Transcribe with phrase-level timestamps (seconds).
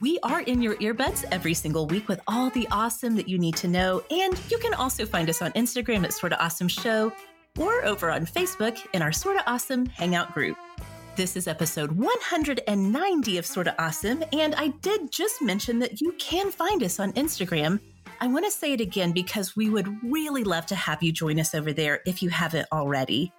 [0.00, 3.56] We are in your earbuds every single week with all the awesome that you need
[3.56, 4.02] to know.
[4.10, 7.12] And you can also find us on Instagram at Sorta Awesome Show
[7.58, 10.56] or over on Facebook in our Sorta Awesome Hangout group.
[11.16, 14.22] This is episode 190 of Sorta Awesome.
[14.32, 17.80] And I did just mention that you can find us on Instagram
[18.20, 21.38] I want to say it again because we would really love to have you join
[21.38, 23.32] us over there if you haven't already.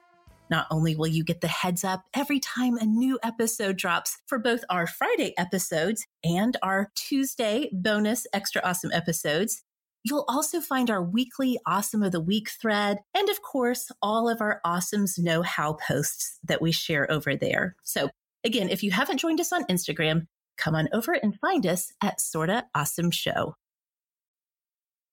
[0.50, 4.40] Not only will you get the heads up every time a new episode drops for
[4.40, 9.64] both our Friday episodes and our Tuesday bonus extra awesome episodes,
[10.04, 14.42] you'll also find our weekly Awesome of the Week thread and, of course, all of
[14.42, 17.76] our Awesomes Know How posts that we share over there.
[17.84, 18.10] So,
[18.44, 22.22] again, if you haven't joined us on Instagram, come on over and find us at
[22.22, 23.56] Sorta Awesome Show.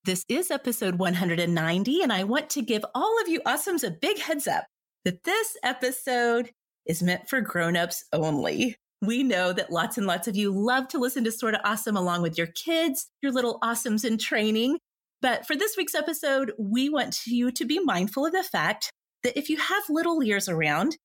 [0.05, 4.19] This is episode 190, and I want to give all of you awesomes a big
[4.19, 4.67] heads up
[5.05, 6.51] that this episode
[6.87, 8.77] is meant for grown-ups only.
[9.03, 12.23] We know that lots and lots of you love to listen to Sorta Awesome along
[12.23, 14.79] with your kids, your little awesomes in training.
[15.21, 18.91] But for this week's episode, we want you to be mindful of the fact
[19.23, 20.97] that if you have little ears around,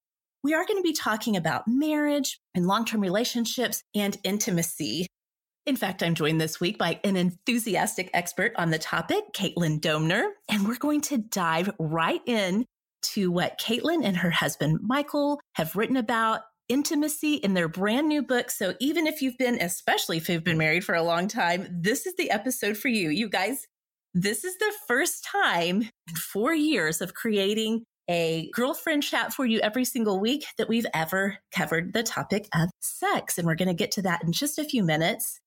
[0.43, 5.07] we are going to be talking about marriage and long term relationships and intimacy.
[5.65, 10.29] In fact, I'm joined this week by an enthusiastic expert on the topic, Caitlin Domner,
[10.47, 12.65] and we're going to dive right in
[13.01, 18.21] to what Caitlin and her husband, Michael, have written about intimacy in their brand new
[18.21, 18.51] book.
[18.51, 22.05] So even if you've been, especially if you've been married for a long time, this
[22.05, 23.09] is the episode for you.
[23.09, 23.65] You guys,
[24.13, 29.59] this is the first time in four years of creating a girlfriend chat for you
[29.59, 33.37] every single week that we've ever covered the topic of sex.
[33.37, 35.39] And we're going to get to that in just a few minutes.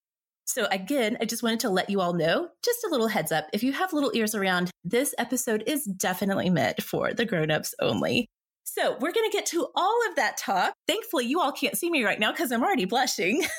[0.45, 3.47] So, again, I just wanted to let you all know just a little heads up.
[3.53, 8.27] If you have little ears around, this episode is definitely meant for the grown-ups only.
[8.65, 10.75] So, we're going to get to all of that talk.
[10.89, 13.45] Thankfully, you all can't see me right now because I'm already blushing.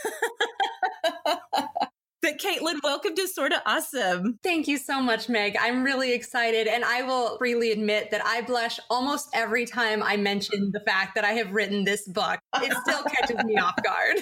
[2.23, 4.39] But Caitlin, welcome to Sorta Awesome.
[4.43, 5.57] Thank you so much, Meg.
[5.59, 6.67] I'm really excited.
[6.67, 11.15] And I will freely admit that I blush almost every time I mention the fact
[11.15, 12.39] that I have written this book.
[12.61, 14.15] It still catches me off guard.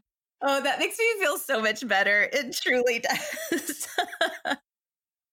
[0.40, 2.28] Oh, that makes me feel so much better.
[2.32, 3.00] It truly
[3.50, 3.88] does.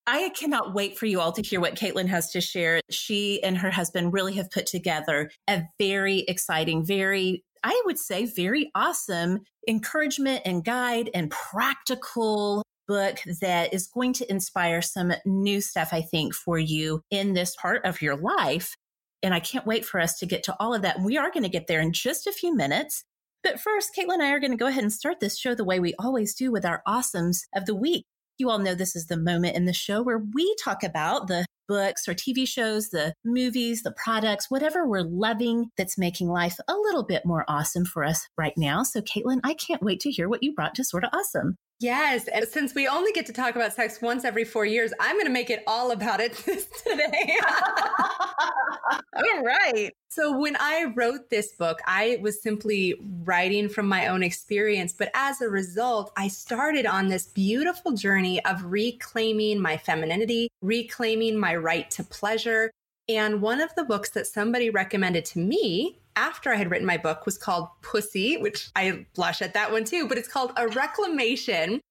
[0.08, 2.80] I cannot wait for you all to hear what Caitlin has to share.
[2.90, 8.26] She and her husband really have put together a very exciting, very, I would say,
[8.26, 15.60] very awesome encouragement and guide and practical book that is going to inspire some new
[15.60, 18.76] stuff, I think, for you in this part of your life.
[19.24, 21.00] And I can't wait for us to get to all of that.
[21.02, 23.04] we are going to get there in just a few minutes.
[23.46, 25.64] But first, Caitlin and I are going to go ahead and start this show the
[25.64, 28.04] way we always do with our awesomes of the week.
[28.40, 31.46] You all know this is the moment in the show where we talk about the
[31.68, 36.74] books or TV shows, the movies, the products, whatever we're loving that's making life a
[36.74, 38.82] little bit more awesome for us right now.
[38.82, 41.56] So, Caitlin, I can't wait to hear what you brought to Sorta Awesome.
[41.80, 42.28] Yes.
[42.30, 45.26] And since we only get to talk about sex once every four years, I'm going
[45.26, 46.34] to make it all about it
[46.84, 47.38] today.
[49.16, 49.92] all right.
[50.08, 54.94] So, when I wrote this book, I was simply writing from my own experience.
[54.98, 61.38] But as a result, I started on this beautiful journey of reclaiming my femininity, reclaiming
[61.38, 62.72] my right to pleasure.
[63.10, 66.98] And one of the books that somebody recommended to me after I had written my
[66.98, 70.68] book was called Pussy, which I blush at that one too, but it's called A
[70.68, 71.82] Reclamation.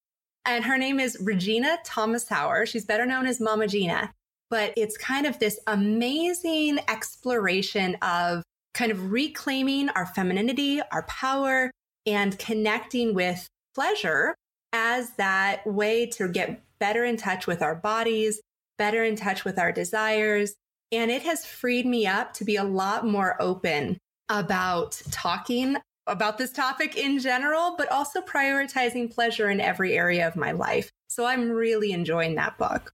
[0.46, 2.66] And her name is Regina Thomashauer.
[2.66, 4.12] She's better known as Mama Gina,
[4.50, 8.42] But it's kind of this amazing exploration of
[8.74, 11.70] kind of reclaiming our femininity, our power,
[12.06, 14.34] and connecting with pleasure
[14.72, 18.40] as that way to get better in touch with our bodies,
[18.76, 20.54] better in touch with our desires.
[20.92, 23.98] And it has freed me up to be a lot more open
[24.28, 25.76] about talking
[26.06, 30.90] about this topic in general, but also prioritizing pleasure in every area of my life.
[31.08, 32.92] So I'm really enjoying that book.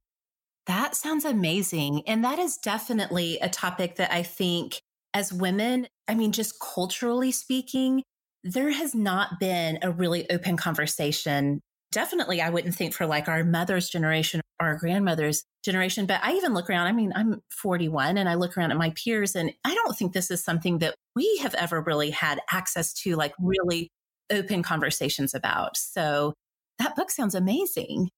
[0.66, 2.02] That sounds amazing.
[2.06, 4.80] And that is definitely a topic that I think
[5.14, 8.02] as women, I mean, just culturally speaking,
[8.44, 11.60] there has not been a really open conversation
[11.92, 16.06] definitely I wouldn't think for like our mother's generation or our grandmother's generation.
[16.06, 18.90] But I even look around, I mean, I'm 41 and I look around at my
[18.90, 22.92] peers and I don't think this is something that we have ever really had access
[23.02, 23.88] to like really
[24.30, 25.76] open conversations about.
[25.76, 26.34] So
[26.78, 28.08] that book sounds amazing.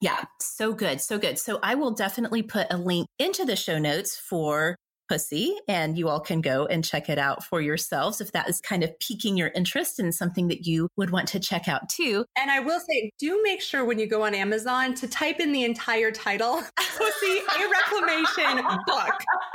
[0.00, 1.00] Yeah, so good.
[1.00, 1.38] So good.
[1.38, 4.76] So I will definitely put a link into the show notes for
[5.12, 8.62] Pussy, and you all can go and check it out for yourselves if that is
[8.62, 12.24] kind of piquing your interest in something that you would want to check out too.
[12.34, 15.52] And I will say, do make sure when you go on Amazon to type in
[15.52, 16.62] the entire title
[16.96, 19.12] Pussy, a reclamation book,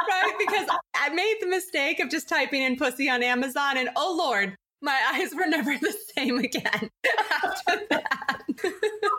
[0.08, 0.34] right?
[0.38, 4.56] Because I made the mistake of just typing in Pussy on Amazon, and oh Lord,
[4.82, 6.90] my eyes were never the same again
[7.44, 8.42] after that.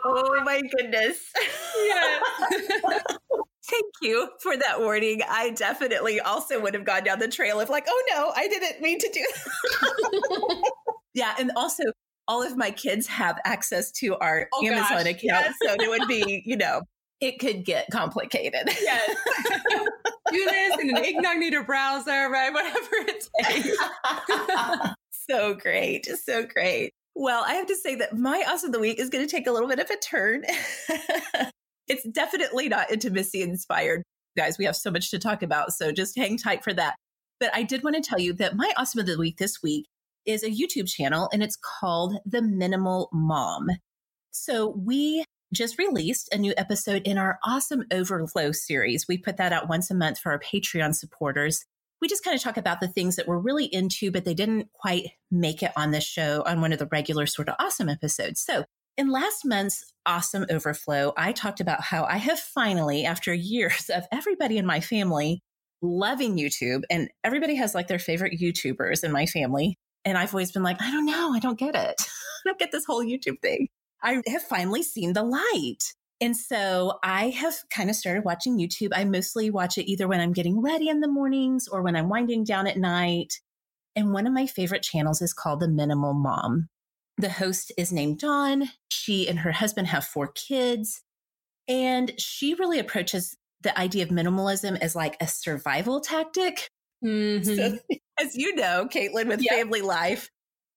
[0.05, 1.31] oh my goodness.
[1.77, 2.23] Yes.
[3.69, 5.21] Thank you for that warning.
[5.29, 8.81] I definitely also would have gone down the trail of like, oh no, I didn't
[8.81, 10.63] mean to do.
[11.13, 11.83] yeah, and also
[12.27, 15.53] all of my kids have access to our oh, Amazon gosh, account, yes.
[15.63, 16.81] so it would be, you know,
[17.21, 18.69] it could get complicated.
[18.81, 19.15] Yes.
[20.31, 22.51] do this in an incognito browser, right?
[22.51, 23.77] Whatever it takes.
[25.29, 26.05] So great.
[26.05, 26.91] So great.
[27.15, 29.47] Well, I have to say that my awesome of the week is going to take
[29.47, 30.43] a little bit of a turn.
[31.87, 34.03] it's definitely not intimacy inspired.
[34.37, 35.73] Guys, we have so much to talk about.
[35.73, 36.95] So just hang tight for that.
[37.39, 39.85] But I did want to tell you that my awesome of the week this week
[40.25, 43.67] is a YouTube channel and it's called The Minimal Mom.
[44.31, 45.23] So we
[45.53, 49.05] just released a new episode in our awesome Overflow series.
[49.07, 51.65] We put that out once a month for our Patreon supporters.
[52.01, 54.71] We just kind of talk about the things that we're really into, but they didn't
[54.73, 58.41] quite make it on the show on one of the regular Sorta Awesome episodes.
[58.41, 58.63] So
[58.97, 64.03] in last month's Awesome Overflow, I talked about how I have finally, after years of
[64.11, 65.41] everybody in my family
[65.81, 69.77] loving YouTube, and everybody has like their favorite YouTubers in my family.
[70.05, 71.95] And I've always been like, I don't know, I don't get it.
[72.01, 73.67] I don't get this whole YouTube thing.
[74.01, 75.93] I have finally seen the light.
[76.21, 78.89] And so I have kind of started watching YouTube.
[78.93, 82.09] I mostly watch it either when I'm getting ready in the mornings or when I'm
[82.09, 83.39] winding down at night.
[83.95, 86.67] And one of my favorite channels is called The Minimal Mom.
[87.17, 88.69] The host is named Dawn.
[88.89, 91.01] She and her husband have four kids.
[91.67, 96.69] And she really approaches the idea of minimalism as like a survival tactic.
[97.03, 97.55] Mm-hmm.
[97.55, 97.79] So,
[98.19, 99.53] as you know, Caitlin, with yep.
[99.53, 100.29] family life,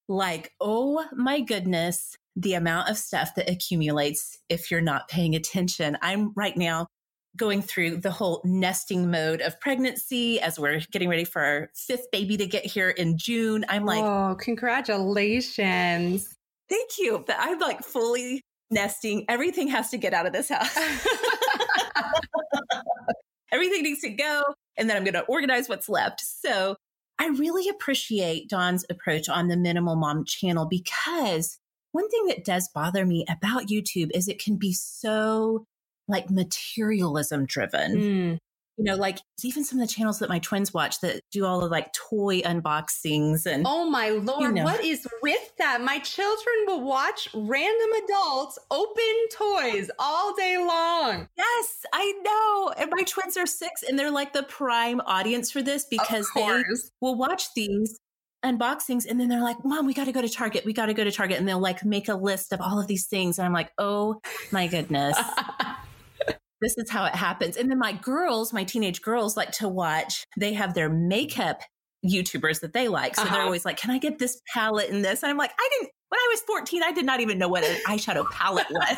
[0.09, 5.99] like, oh my goodness, the amount of stuff that accumulates if you're not paying attention.
[6.03, 6.87] I'm right now
[7.37, 12.11] going through the whole nesting mode of pregnancy as we're getting ready for our fifth
[12.11, 13.65] baby to get here in June.
[13.69, 16.35] I'm like, oh, congratulations.
[16.69, 17.25] Thank you.
[17.27, 19.25] But I'm like fully nesting.
[19.29, 20.77] Everything has to get out of this house.
[23.53, 24.43] Everything needs to go.
[24.77, 26.23] And then I'm going to organize what's left.
[26.23, 26.77] So
[27.19, 31.59] I really appreciate Dawn's approach on the Minimal Mom channel because
[31.93, 35.65] one thing that does bother me about YouTube is it can be so
[36.09, 37.97] like materialism driven.
[37.97, 38.39] Mm.
[38.79, 41.61] You know, like even some of the channels that my twins watch that do all
[41.61, 44.65] the like toy unboxings and Oh my lord, you know.
[44.65, 45.83] what is with that?
[45.83, 51.29] My children will watch random adults open toys all day long.
[51.37, 52.73] Yes, I know.
[52.79, 56.63] And my twins are 6 and they're like the prime audience for this because they
[57.03, 57.99] will watch these
[58.45, 60.95] unboxings and then they're like mom we got to go to target we got to
[60.95, 63.47] go to target and they'll like make a list of all of these things and
[63.47, 65.17] i'm like oh my goodness
[66.63, 67.57] this is how it happens.
[67.57, 71.61] And then my girls, my teenage girls like to watch, they have their makeup
[72.07, 73.17] YouTubers that they like.
[73.17, 73.35] So uh-huh.
[73.35, 75.23] they're always like, can I get this palette and this?
[75.23, 77.65] And I'm like, I didn't, when I was 14, I did not even know what
[77.65, 78.97] an eyeshadow palette was.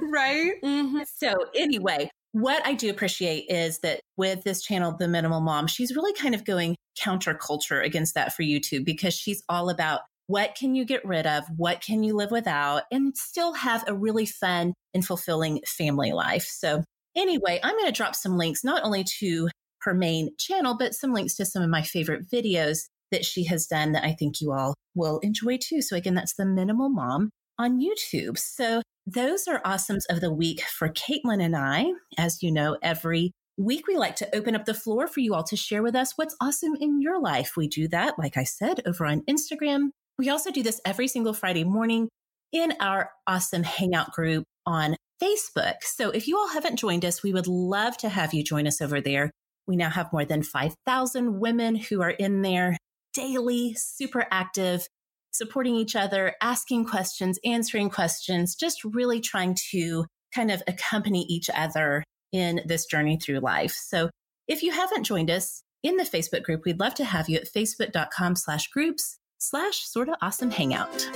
[0.12, 0.52] right.
[0.62, 0.98] Mm-hmm.
[1.16, 5.94] So anyway, what I do appreciate is that with this channel, The Minimal Mom, she's
[5.94, 10.74] really kind of going counterculture against that for YouTube because she's all about what can
[10.74, 11.44] you get rid of?
[11.56, 16.44] What can you live without and still have a really fun and fulfilling family life?
[16.44, 16.84] So,
[17.14, 19.48] anyway, I'm going to drop some links not only to
[19.82, 23.66] her main channel, but some links to some of my favorite videos that she has
[23.66, 25.82] done that I think you all will enjoy too.
[25.82, 28.38] So, again, that's the Minimal Mom on YouTube.
[28.38, 31.86] So, those are awesomes of the week for Caitlin and I.
[32.18, 35.44] As you know, every week we like to open up the floor for you all
[35.44, 37.52] to share with us what's awesome in your life.
[37.56, 41.34] We do that, like I said, over on Instagram, we also do this every single
[41.34, 42.08] Friday morning
[42.52, 45.76] in our awesome Hangout group on Facebook.
[45.82, 48.80] So if you all haven't joined us, we would love to have you join us
[48.80, 49.30] over there.
[49.66, 52.76] We now have more than 5,000 women who are in there
[53.14, 54.86] daily, super active,
[55.32, 61.50] supporting each other, asking questions, answering questions, just really trying to kind of accompany each
[61.54, 63.72] other in this journey through life.
[63.72, 64.10] So
[64.48, 67.52] if you haven't joined us in the Facebook group, we'd love to have you at
[67.52, 71.08] facebook.com slash groups slash sorta awesome hangout.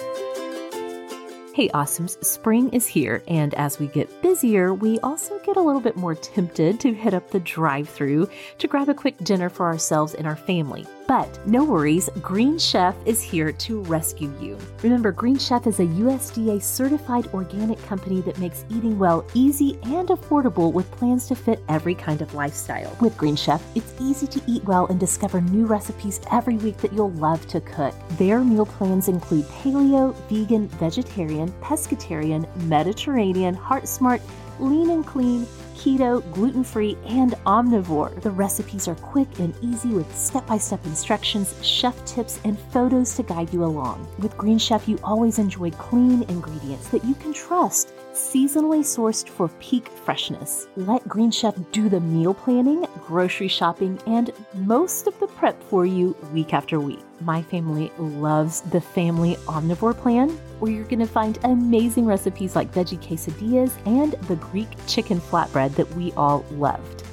[1.55, 5.81] Hey, awesomes, spring is here, and as we get busier, we also get a little
[5.81, 9.65] bit more tempted to hit up the drive through to grab a quick dinner for
[9.65, 10.87] ourselves and our family.
[11.07, 14.59] But no worries, Green Chef is here to rescue you.
[14.83, 20.09] Remember, Green Chef is a USDA certified organic company that makes eating well easy and
[20.09, 22.97] affordable with plans to fit every kind of lifestyle.
[23.01, 26.93] With Green Chef, it's easy to eat well and discover new recipes every week that
[26.93, 27.95] you'll love to cook.
[28.19, 34.21] Their meal plans include paleo, vegan, vegetarian, pescatarian, Mediterranean, heart smart,
[34.59, 35.47] lean and clean,
[35.77, 38.21] keto, gluten free, and omnivore.
[38.23, 43.15] The recipes are quick and easy with step by step instructions, chef tips, and photos
[43.17, 44.09] to guide you along.
[44.19, 49.49] With Green Chef, you always enjoy clean ingredients that you can trust seasonally sourced for
[49.61, 50.67] peak freshness.
[50.77, 55.85] Let Green Chef do the meal planning, grocery shopping, and most of the prep for
[55.85, 57.01] you week after week.
[57.21, 60.31] My family loves the family omnivore plan,
[60.61, 65.75] where you're going to find amazing recipes like veggie quesadillas and the Greek chicken flatbread
[65.75, 67.06] that we all loved.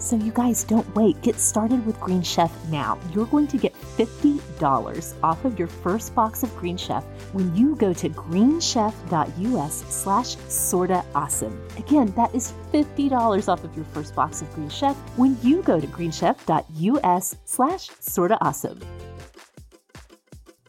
[0.00, 1.20] So, you guys, don't wait.
[1.20, 2.98] Get started with Green Chef now.
[3.12, 7.76] You're going to get $50 off of your first box of Green Chef when you
[7.76, 11.60] go to greenchef.us slash sorta awesome.
[11.76, 15.78] Again, that is $50 off of your first box of Green Chef when you go
[15.78, 18.80] to greenchef.us slash sorta awesome.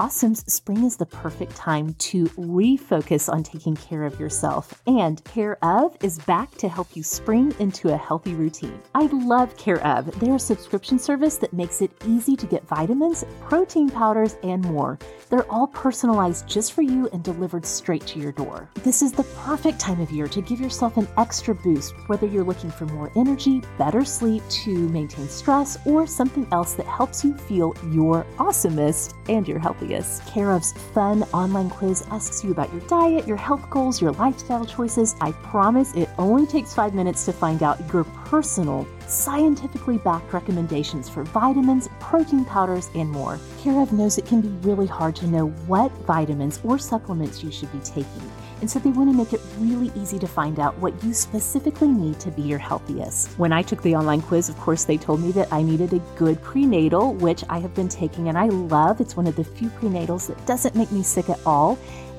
[0.01, 5.63] Awesome's spring is the perfect time to refocus on taking care of yourself, and Care
[5.63, 8.81] of is back to help you spring into a healthy routine.
[8.95, 10.19] I love Care of.
[10.19, 14.97] They're a subscription service that makes it easy to get vitamins, protein powders, and more.
[15.29, 18.67] They're all personalized just for you and delivered straight to your door.
[18.83, 22.43] This is the perfect time of year to give yourself an extra boost, whether you're
[22.43, 27.37] looking for more energy, better sleep, to maintain stress, or something else that helps you
[27.37, 29.90] feel your awesomest and your healthiest.
[30.27, 34.65] Care of's fun online quiz asks you about your diet, your health goals, your lifestyle
[34.65, 35.15] choices.
[35.21, 41.09] I promise it only takes five minutes to find out your personal, scientifically backed recommendations
[41.09, 43.39] for vitamins, protein powders, and more.
[43.61, 47.51] Care of knows it can be really hard to know what vitamins or supplements you
[47.51, 48.31] should be taking.
[48.61, 51.87] And so they want to make it really easy to find out what you specifically
[51.87, 53.29] need to be your healthiest.
[53.39, 55.99] When I took the online quiz, of course, they told me that I needed a
[56.15, 59.01] good prenatal, which I have been taking and I love.
[59.01, 61.77] It's one of the few prenatals that doesn't make me sick at all.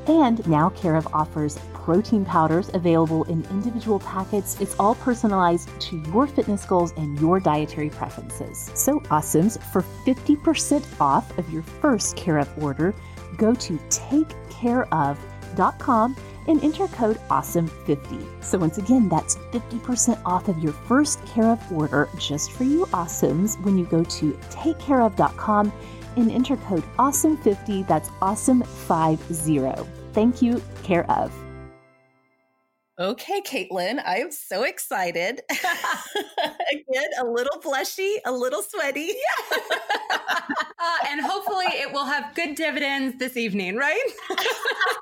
[0.09, 4.61] And now Care of offers protein powders available in individual packets.
[4.61, 8.71] It's all personalized to your fitness goals and your dietary preferences.
[8.75, 12.95] So, Awesomes, for 50% off of your first Care of order,
[13.37, 18.43] go to takecareof.com and enter code AWESOME50.
[18.43, 22.85] So, once again, that's 50% off of your first Care of order just for you
[22.87, 25.73] Awesomes when you go to takecareof.com
[26.17, 27.87] and enter code AWESOME50.
[27.87, 29.87] That's AWESOME50.
[30.13, 31.33] Thank you, Care of.
[32.99, 35.41] Okay, Caitlin, I am so excited.
[35.51, 39.11] Again, a little blushy, a little sweaty.
[39.11, 39.57] Yeah.
[40.79, 43.99] uh, and hopefully it will have good dividends this evening, right?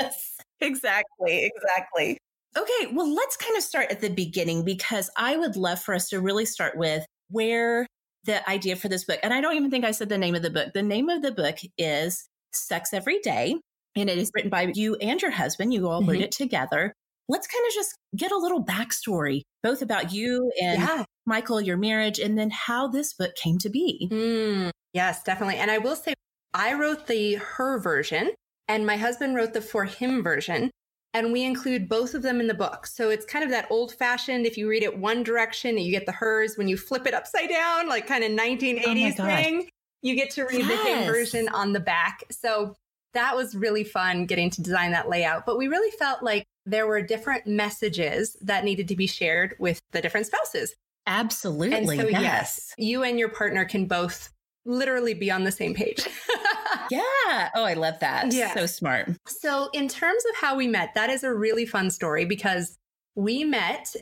[0.00, 2.18] yes, exactly, exactly.
[2.56, 6.08] Okay, well, let's kind of start at the beginning because I would love for us
[6.08, 7.86] to really start with where
[8.24, 10.42] the idea for this book, and I don't even think I said the name of
[10.42, 10.72] the book.
[10.74, 13.56] The name of the book is Sex Every Day,
[13.96, 15.72] and it is written by you and your husband.
[15.72, 16.10] You all mm-hmm.
[16.10, 16.92] wrote it together.
[17.28, 21.04] Let's kind of just get a little backstory, both about you and yeah.
[21.26, 24.08] Michael, your marriage, and then how this book came to be.
[24.10, 25.56] Mm, yes, definitely.
[25.56, 26.14] And I will say,
[26.52, 28.32] I wrote the her version,
[28.70, 30.70] and my husband wrote the for him version.
[31.12, 32.86] And we include both of them in the book.
[32.86, 36.06] So it's kind of that old fashioned, if you read it one direction, you get
[36.06, 36.56] the hers.
[36.56, 39.68] When you flip it upside down, like kind of 1980s oh thing,
[40.02, 40.68] you get to read yes.
[40.68, 42.22] the him version on the back.
[42.30, 42.76] So
[43.12, 45.46] that was really fun getting to design that layout.
[45.46, 49.80] But we really felt like there were different messages that needed to be shared with
[49.90, 50.76] the different spouses.
[51.08, 51.76] Absolutely.
[51.76, 52.22] And so, yes.
[52.22, 54.30] yes, you and your partner can both
[54.70, 56.06] literally be on the same page.
[56.90, 57.50] yeah.
[57.54, 58.32] Oh, I love that.
[58.32, 58.54] Yeah.
[58.54, 59.10] So smart.
[59.26, 62.78] So, in terms of how we met, that is a really fun story because
[63.14, 63.94] we met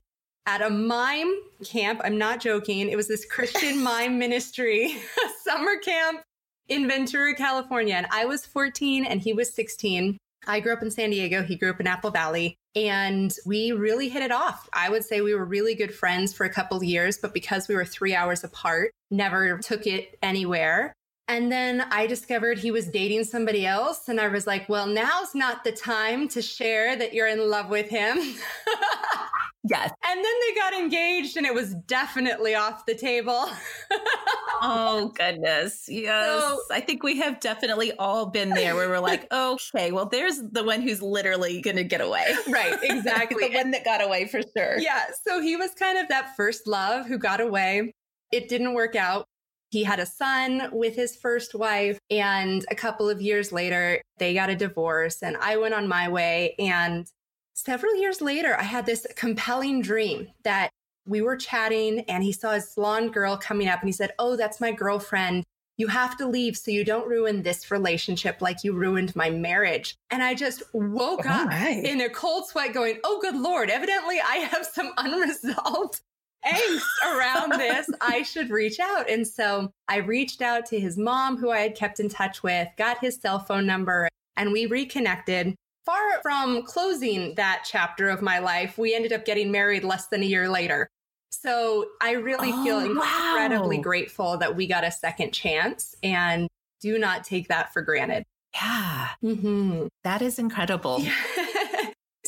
[0.46, 1.32] at a mime
[1.64, 2.00] camp.
[2.04, 2.88] I'm not joking.
[2.88, 4.96] It was this Christian mime ministry
[5.44, 6.22] summer camp
[6.68, 7.94] in Ventura, California.
[7.94, 10.16] And I was 14 and he was 16.
[10.48, 11.42] I grew up in San Diego.
[11.42, 12.56] He grew up in Apple Valley.
[12.74, 14.68] And we really hit it off.
[14.72, 17.68] I would say we were really good friends for a couple of years, but because
[17.68, 20.94] we were three hours apart, never took it anywhere.
[21.28, 24.08] And then I discovered he was dating somebody else.
[24.08, 27.68] And I was like, well, now's not the time to share that you're in love
[27.68, 28.16] with him.
[29.64, 29.92] yes.
[30.06, 33.44] And then they got engaged and it was definitely off the table.
[34.62, 35.84] oh, goodness.
[35.86, 36.40] Yes.
[36.40, 40.40] So, I think we have definitely all been there where we're like, okay, well, there's
[40.52, 42.24] the one who's literally going to get away.
[42.48, 42.78] Right.
[42.82, 43.48] Exactly.
[43.48, 44.78] the one that got away for sure.
[44.78, 45.04] Yeah.
[45.26, 47.92] So he was kind of that first love who got away.
[48.32, 49.26] It didn't work out
[49.70, 51.98] He had a son with his first wife.
[52.10, 56.08] And a couple of years later, they got a divorce and I went on my
[56.08, 56.54] way.
[56.58, 57.06] And
[57.54, 60.70] several years later, I had this compelling dream that
[61.06, 64.36] we were chatting and he saw his blonde girl coming up and he said, Oh,
[64.36, 65.44] that's my girlfriend.
[65.76, 69.96] You have to leave so you don't ruin this relationship like you ruined my marriage.
[70.10, 74.20] And I just woke oh, up in a cold sweat going, Oh, good Lord, evidently
[74.20, 76.00] I have some unresolved
[76.44, 77.88] angst around this.
[78.00, 79.08] I should reach out.
[79.08, 82.68] And so I reached out to his mom, who I had kept in touch with,
[82.76, 85.54] got his cell phone number, and we reconnected.
[85.84, 90.22] Far from closing that chapter of my life, we ended up getting married less than
[90.22, 90.88] a year later.
[91.30, 93.82] So I really oh, feel incredibly wow.
[93.82, 96.48] grateful that we got a second chance and
[96.80, 98.24] do not take that for granted.
[98.54, 99.08] Yeah.
[99.22, 99.86] Mm-hmm.
[100.04, 101.02] That is incredible.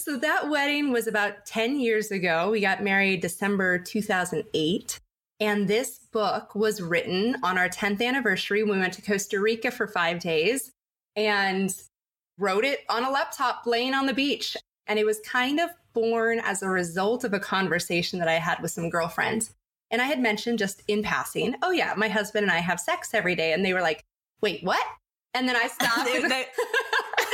[0.00, 2.50] So that wedding was about 10 years ago.
[2.50, 4.98] We got married December 2008.
[5.40, 8.62] And this book was written on our 10th anniversary.
[8.62, 10.72] We went to Costa Rica for five days
[11.16, 11.74] and
[12.38, 14.56] wrote it on a laptop laying on the beach.
[14.86, 18.60] And it was kind of born as a result of a conversation that I had
[18.62, 19.54] with some girlfriends.
[19.90, 23.12] And I had mentioned just in passing, oh, yeah, my husband and I have sex
[23.12, 23.52] every day.
[23.52, 24.02] And they were like,
[24.40, 24.84] wait, what?
[25.34, 26.08] And then I stopped.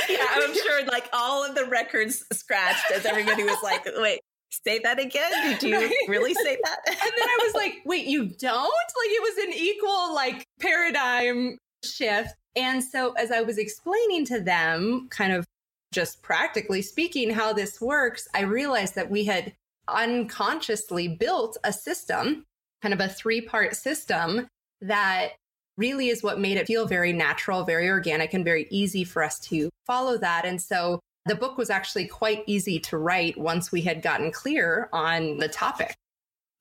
[0.09, 4.21] Yeah, I'm sure like all of the records scratched as everybody was like, wait,
[4.51, 5.31] say that again?
[5.59, 6.79] Did you really say that?
[6.87, 8.63] and then I was like, wait, you don't?
[8.63, 12.35] Like it was an equal like paradigm shift.
[12.55, 15.45] And so as I was explaining to them, kind of
[15.93, 19.53] just practically speaking, how this works, I realized that we had
[19.87, 22.43] unconsciously built a system,
[22.81, 24.47] kind of a three part system
[24.81, 25.29] that
[25.77, 29.39] really is what made it feel very natural, very organic, and very easy for us
[29.39, 30.45] to follow that.
[30.45, 34.89] And so the book was actually quite easy to write once we had gotten clear
[34.91, 35.95] on the topic.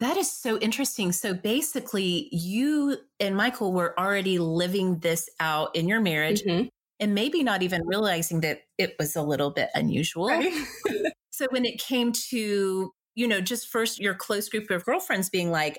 [0.00, 1.12] That is so interesting.
[1.12, 6.68] So basically, you and Michael were already living this out in your marriage mm-hmm.
[7.00, 10.28] and maybe not even realizing that it was a little bit unusual.
[10.28, 10.52] Right?
[11.30, 15.50] so when it came to, you know, just first your close group of girlfriends being
[15.50, 15.78] like,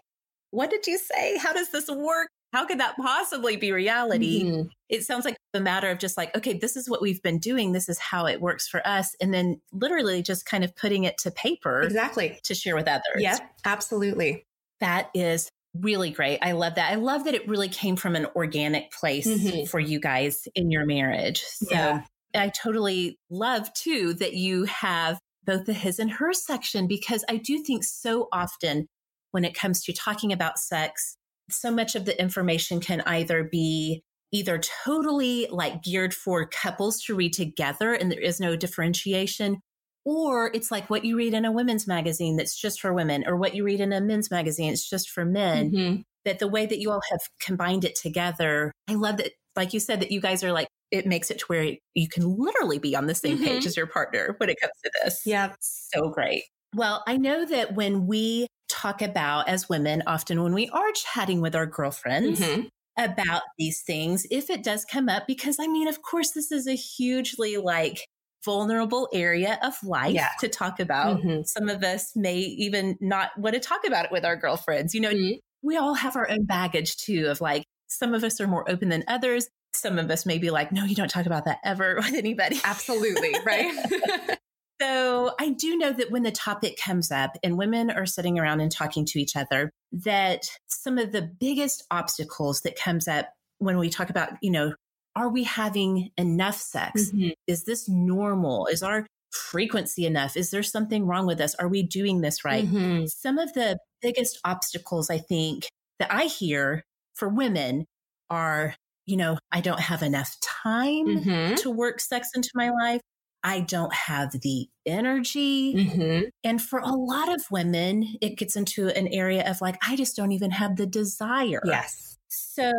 [0.50, 1.38] what did you say?
[1.38, 2.30] How does this work?
[2.54, 4.44] How could that possibly be reality?
[4.44, 4.68] Mm-hmm.
[4.90, 7.72] It sounds like a matter of just like, okay, this is what we've been doing.
[7.72, 9.16] This is how it works for us.
[9.20, 11.82] And then literally just kind of putting it to paper.
[11.82, 12.40] Exactly.
[12.44, 13.04] To share with others.
[13.18, 14.46] Yeah, absolutely.
[14.80, 16.40] That is really great.
[16.42, 16.92] I love that.
[16.92, 19.66] I love that it really came from an organic place mm-hmm.
[19.66, 21.42] for you guys in your marriage.
[21.42, 22.04] So yeah.
[22.34, 27.38] I totally love too that you have both the his and her section because I
[27.38, 28.88] do think so often
[29.32, 31.17] when it comes to talking about sex,
[31.50, 37.16] so much of the information can either be either totally like geared for couples to
[37.16, 39.62] read together and there is no differentiation
[40.06, 43.36] or it's like what you read in a women's magazine that's just for women or
[43.36, 46.02] what you read in a men's magazine it's just for men mm-hmm.
[46.26, 49.80] that the way that you all have combined it together i love that like you
[49.80, 52.96] said that you guys are like it makes it to where you can literally be
[52.96, 53.46] on the same mm-hmm.
[53.46, 56.44] page as your partner when it comes to this yeah so great
[56.76, 61.42] well i know that when we talk about as women, often when we are chatting
[61.42, 62.68] with our girlfriends mm-hmm.
[62.98, 66.68] about these things, if it does come up, because I mean, of course, this is
[66.68, 68.08] a hugely like
[68.46, 70.30] vulnerable area of life yeah.
[70.40, 71.18] to talk about.
[71.18, 71.42] Mm-hmm.
[71.44, 74.94] Some of us may even not want to talk about it with our girlfriends.
[74.94, 75.38] You know, mm-hmm.
[75.62, 78.90] we all have our own baggage too, of like, some of us are more open
[78.90, 79.48] than others.
[79.74, 82.60] Some of us may be like, no, you don't talk about that ever with anybody.
[82.64, 83.34] Absolutely.
[83.46, 84.38] Right.
[84.80, 88.60] So I do know that when the topic comes up and women are sitting around
[88.60, 93.78] and talking to each other, that some of the biggest obstacles that comes up when
[93.78, 94.74] we talk about, you know,
[95.16, 97.10] are we having enough sex?
[97.10, 97.30] Mm-hmm.
[97.48, 98.68] Is this normal?
[98.68, 100.38] Is our frequency enough?
[100.38, 101.56] Is there something wrong with us?
[101.56, 102.66] Are we doing this right?
[102.66, 103.08] Mm-hmm.
[103.08, 105.68] Some of the biggest obstacles I think
[106.00, 106.84] that I hear
[107.16, 107.86] for women
[108.30, 108.76] are,
[109.08, 111.56] you know, I don't have enough time mm-hmm.
[111.56, 113.02] to work sex into my life.
[113.48, 115.74] I don't have the energy.
[115.74, 116.26] Mm-hmm.
[116.44, 120.18] And for a lot of women, it gets into an area of like, I just
[120.18, 121.62] don't even have the desire.
[121.64, 122.18] Yes.
[122.28, 122.74] So,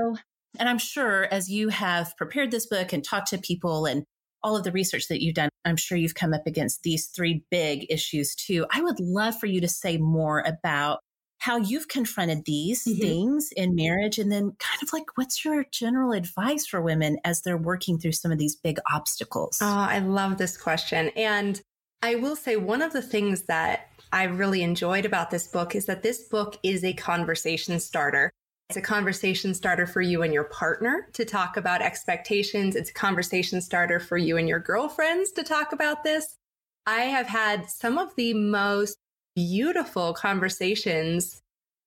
[0.59, 4.05] and I'm sure as you have prepared this book and talked to people and
[4.43, 7.45] all of the research that you've done, I'm sure you've come up against these three
[7.51, 8.67] big issues too.
[8.71, 10.99] I would love for you to say more about
[11.49, 13.01] how you've confronted these mm-hmm.
[13.01, 17.41] things in marriage and then kind of like what's your general advice for women as
[17.41, 19.59] they're working through some of these big obstacles?
[19.63, 21.09] Oh, I love this question.
[21.17, 21.59] And
[22.03, 25.87] I will say one of the things that I really enjoyed about this book is
[25.87, 28.31] that this book is a conversation starter.
[28.69, 32.77] It's a conversation starter for you and your partner to talk about expectations.
[32.77, 36.37] It's a conversation starter for you and your girlfriends to talk about this.
[36.87, 38.99] I have had some of the most
[39.39, 41.41] beautiful conversations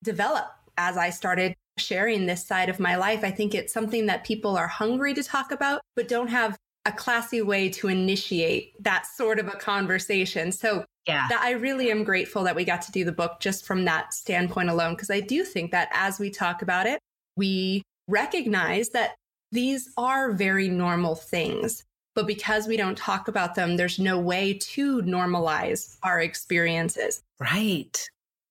[0.03, 0.45] develop
[0.77, 3.25] as I started sharing this side of my life.
[3.25, 6.93] I think it's something that people are hungry to talk about, but don't have a
[6.93, 10.53] classy way to initiate that sort of a conversation.
[10.53, 11.25] So yeah.
[11.29, 14.13] That I really am grateful that we got to do the book just from that
[14.13, 16.99] standpoint alone, because I do think that as we talk about it,
[17.35, 19.15] we recognize that
[19.51, 21.83] these are very normal things.
[22.13, 27.23] But because we don't talk about them, there's no way to normalize our experiences.
[27.39, 27.97] Right.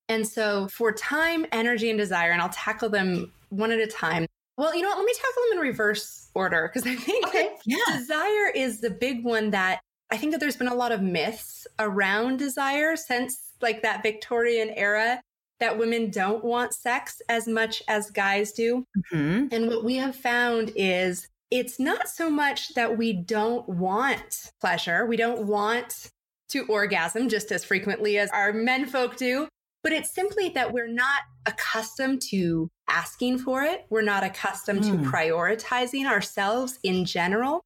[0.09, 4.27] And so for time, energy, and desire, and I'll tackle them one at a time.
[4.57, 4.99] Well, you know what?
[4.99, 7.51] Let me tackle them in reverse order because I think okay.
[7.64, 7.77] yeah.
[7.92, 11.66] desire is the big one that I think that there's been a lot of myths
[11.79, 15.23] around desire since like that Victorian era
[15.61, 18.85] that women don't want sex as much as guys do.
[19.12, 19.55] Mm-hmm.
[19.55, 25.07] And what we have found is it's not so much that we don't want pleasure,
[25.07, 26.11] we don't want
[26.51, 29.49] to orgasm just as frequently as our men folk do,
[29.83, 33.87] but it's simply that we're not accustomed to asking for it.
[33.89, 35.03] We're not accustomed mm.
[35.03, 37.63] to prioritizing ourselves in general.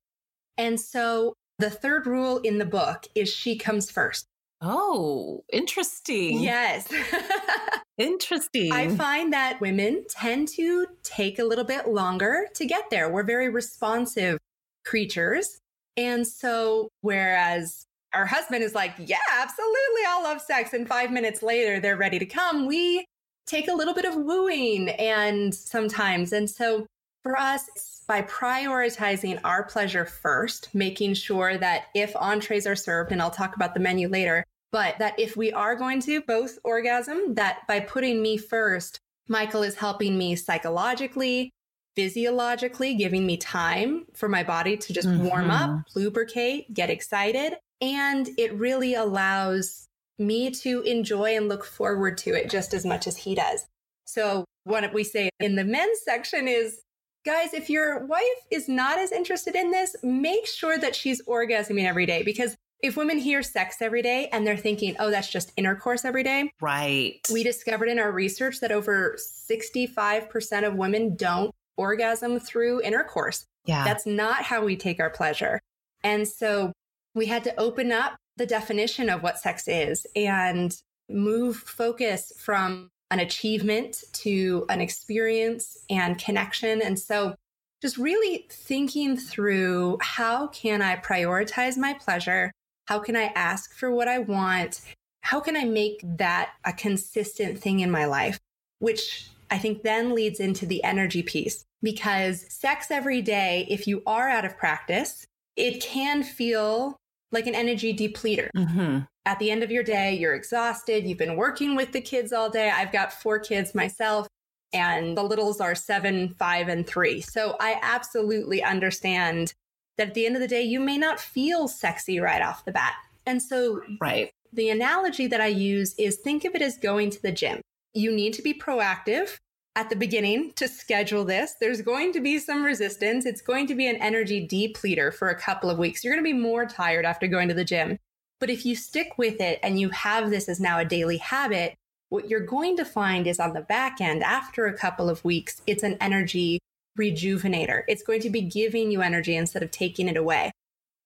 [0.57, 4.27] And so the third rule in the book is she comes first.
[4.61, 6.41] Oh, interesting.
[6.41, 6.89] Yes.
[7.99, 8.73] interesting.
[8.73, 13.11] I find that women tend to take a little bit longer to get there.
[13.11, 14.39] We're very responsive
[14.85, 15.61] creatures.
[15.97, 20.73] And so, whereas our husband is like, yeah, absolutely, I'll love sex.
[20.73, 22.67] And five minutes later, they're ready to come.
[22.67, 23.05] We
[23.47, 26.33] take a little bit of wooing and sometimes.
[26.33, 26.87] And so
[27.23, 33.21] for us, by prioritizing our pleasure first, making sure that if entrees are served, and
[33.21, 37.37] I'll talk about the menu later, but that if we are going to both orgasm,
[37.37, 41.53] that by putting me first, Michael is helping me psychologically,
[41.95, 45.27] physiologically, giving me time for my body to just mm-hmm.
[45.27, 45.99] warm up, mm-hmm.
[46.01, 47.55] lubricate, get excited.
[47.81, 49.87] And it really allows
[50.19, 53.67] me to enjoy and look forward to it just as much as he does.
[54.07, 56.81] So, what we say in the men's section is
[57.25, 61.87] guys, if your wife is not as interested in this, make sure that she's orgasming
[61.87, 65.53] every day because if women hear sex every day and they're thinking, oh, that's just
[65.57, 66.51] intercourse every day.
[66.61, 67.21] Right.
[67.33, 69.17] We discovered in our research that over
[69.49, 73.47] 65% of women don't orgasm through intercourse.
[73.65, 73.85] Yeah.
[73.85, 75.61] That's not how we take our pleasure.
[76.03, 76.73] And so
[77.15, 80.77] we had to open up the definition of what sex is and
[81.09, 86.83] move focus from an achievement to an experience and connection.
[86.83, 87.35] And so
[87.81, 92.51] just really thinking through how can I prioritize my pleasure?
[92.87, 94.81] How can I ask for what I want?
[95.23, 98.39] How can I make that a consistent thing in my life?
[98.79, 104.03] Which I think then leads into the energy piece because sex every day, if you
[104.07, 106.97] are out of practice, it can feel
[107.31, 108.49] like an energy depleter.
[108.57, 109.01] Mm-hmm.
[109.27, 111.07] At the end of your day, you're exhausted.
[111.07, 112.71] You've been working with the kids all day.
[112.71, 114.27] I've got four kids myself,
[114.73, 117.21] and the littles are seven, five, and three.
[117.21, 119.55] So I absolutely understand
[119.97, 122.73] that at the end of the day, you may not feel sexy right off the
[122.73, 122.95] bat.
[123.27, 124.31] And so, right.
[124.53, 127.61] The analogy that I use is think of it as going to the gym.
[127.93, 129.39] You need to be proactive
[129.77, 131.55] at the beginning to schedule this.
[131.61, 133.27] There's going to be some resistance.
[133.27, 136.05] It's going to be an energy depleter for a couple of weeks.
[136.05, 137.99] You're going to be more tired after going to the gym.
[138.41, 141.75] But if you stick with it and you have this as now a daily habit,
[142.11, 145.63] what you're going to find is on the back end, after a couple of weeks,
[145.67, 146.61] it's an energy
[146.99, 147.83] rejuvenator.
[147.89, 150.51] It's going to be giving you energy instead of taking it away.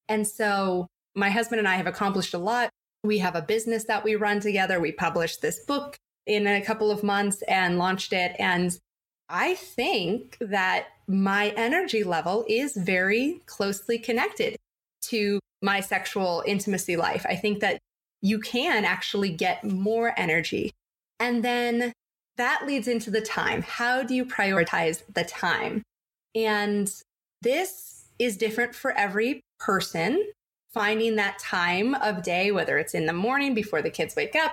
[0.08, 2.70] And so my husband and I have accomplished a lot.
[3.04, 4.80] We have a business that we run together.
[4.80, 5.96] We published this book
[6.26, 8.36] in a couple of months and launched it.
[8.38, 8.76] And
[9.28, 14.56] I think that my energy level is very closely connected
[15.02, 17.24] to my sexual intimacy life.
[17.28, 17.78] I think that
[18.20, 20.72] you can actually get more energy.
[21.20, 21.92] And then
[22.38, 23.62] that leads into the time.
[23.62, 25.82] How do you prioritize the time?
[26.34, 26.90] And
[27.42, 30.24] this is different for every person.
[30.72, 34.52] Finding that time of day, whether it's in the morning before the kids wake up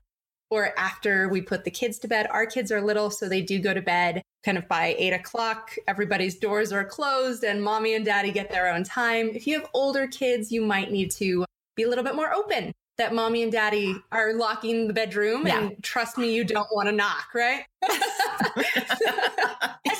[0.49, 2.27] or after we put the kids to bed.
[2.31, 5.75] Our kids are little, so they do go to bed kind of by eight o'clock.
[5.87, 9.29] Everybody's doors are closed and mommy and daddy get their own time.
[9.33, 11.45] If you have older kids, you might need to
[11.75, 15.59] be a little bit more open that mommy and daddy are locking the bedroom yeah.
[15.59, 17.65] and trust me, you don't want to knock, right?
[17.81, 17.93] and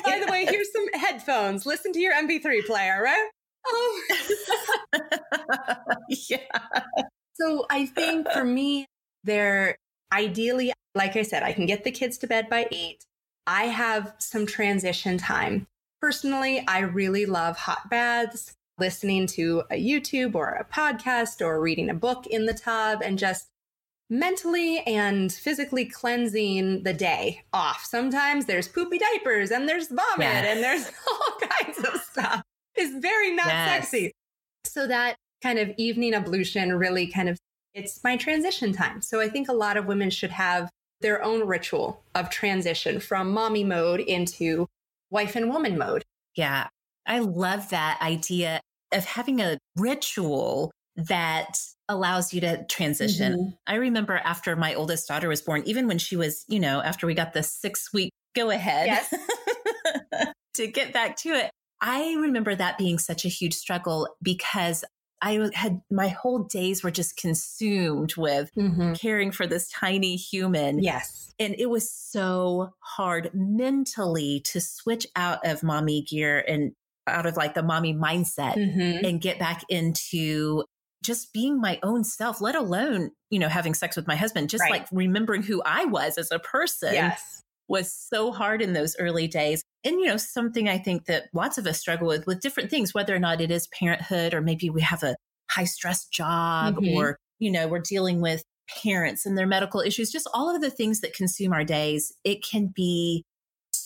[0.03, 1.65] by the way, here's some headphones.
[1.65, 3.29] Listen to your MP3 player, right?
[3.67, 4.01] Oh.
[6.29, 6.37] yeah.
[7.33, 8.85] So I think for me,
[9.23, 9.75] there
[10.15, 13.05] Ideally, like I said, I can get the kids to bed by eight.
[13.47, 15.67] I have some transition time.
[16.01, 21.89] Personally, I really love hot baths, listening to a YouTube or a podcast or reading
[21.89, 23.47] a book in the tub and just
[24.09, 27.85] mentally and physically cleansing the day off.
[27.85, 30.45] Sometimes there's poopy diapers and there's vomit yes.
[30.47, 32.41] and there's all kinds of stuff.
[32.75, 33.89] It's very not yes.
[33.89, 34.11] sexy.
[34.65, 37.37] So that kind of evening ablution really kind of
[37.73, 39.01] it's my transition time.
[39.01, 40.69] So I think a lot of women should have
[41.01, 44.67] their own ritual of transition from mommy mode into
[45.09, 46.03] wife and woman mode.
[46.35, 46.67] Yeah.
[47.05, 51.57] I love that idea of having a ritual that
[51.89, 53.33] allows you to transition.
[53.33, 53.49] Mm-hmm.
[53.67, 57.05] I remember after my oldest daughter was born, even when she was, you know, after
[57.05, 59.13] we got the six week go ahead yes.
[60.55, 64.83] to get back to it, I remember that being such a huge struggle because
[65.21, 68.93] I had my whole days were just consumed with mm-hmm.
[68.93, 70.83] caring for this tiny human.
[70.83, 71.33] Yes.
[71.39, 76.73] And it was so hard mentally to switch out of mommy gear and
[77.07, 79.05] out of like the mommy mindset mm-hmm.
[79.05, 80.63] and get back into
[81.03, 84.61] just being my own self, let alone, you know, having sex with my husband, just
[84.61, 84.71] right.
[84.71, 86.93] like remembering who I was as a person.
[86.93, 87.41] Yes.
[87.67, 89.63] Was so hard in those early days.
[89.83, 92.93] And, you know, something I think that lots of us struggle with, with different things,
[92.93, 95.15] whether or not it is parenthood, or maybe we have a
[95.49, 96.95] high stress job, mm-hmm.
[96.95, 98.43] or, you know, we're dealing with
[98.83, 102.11] parents and their medical issues, just all of the things that consume our days.
[102.23, 103.23] It can be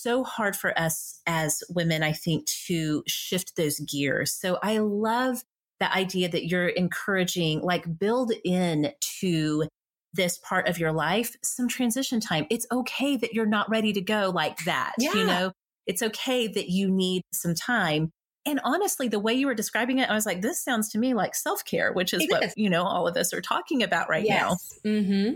[0.02, 4.32] so hard for us as women, I think, to shift those gears.
[4.34, 5.44] So I love
[5.80, 9.68] the idea that you're encouraging, like build in to
[10.14, 12.48] this part of your life some transition time.
[12.50, 14.94] It's okay that you're not ready to go like that.
[14.98, 15.14] Yeah.
[15.14, 15.52] You know,
[15.86, 18.12] it's okay that you need some time.
[18.46, 21.14] And honestly, the way you were describing it, I was like, this sounds to me
[21.14, 22.54] like self care, which is it what, is.
[22.58, 24.42] you know, all of us are talking about right yes.
[24.84, 24.90] now.
[24.90, 25.36] Mm-hmm.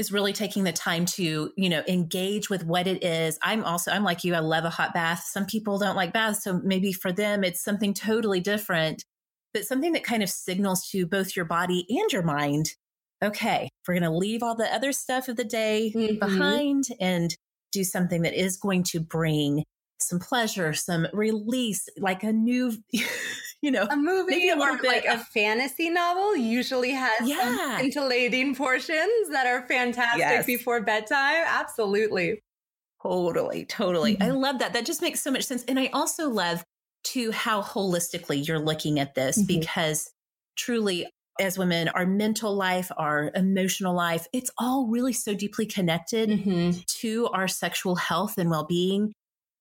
[0.00, 3.38] Is really taking the time to, you know, engage with what it is.
[3.42, 5.24] I'm also, I'm like you, I love a hot bath.
[5.24, 6.42] Some people don't like baths.
[6.42, 9.04] So maybe for them, it's something totally different
[9.52, 12.76] but something that kind of signals to both your body and your mind
[13.22, 16.18] okay, we're going to leave all the other stuff of the day mm-hmm.
[16.18, 17.36] behind and
[17.72, 19.64] do something that is going to bring
[19.98, 22.72] some pleasure, some release, like a new,
[23.62, 27.40] you know, a movie maybe a or like of, a fantasy novel usually has yeah.
[27.40, 30.46] some scintillating portions that are fantastic yes.
[30.46, 31.44] before bedtime.
[31.46, 32.42] Absolutely.
[33.02, 34.14] Totally, totally.
[34.14, 34.22] Mm-hmm.
[34.22, 34.72] I love that.
[34.72, 35.64] That just makes so much sense.
[35.64, 36.64] And I also love
[37.02, 39.60] to how holistically you're looking at this mm-hmm.
[39.60, 40.10] because
[40.56, 41.06] truly
[41.38, 46.78] as women, our mental life, our emotional life, it's all really so deeply connected mm-hmm.
[46.86, 49.12] to our sexual health and well being.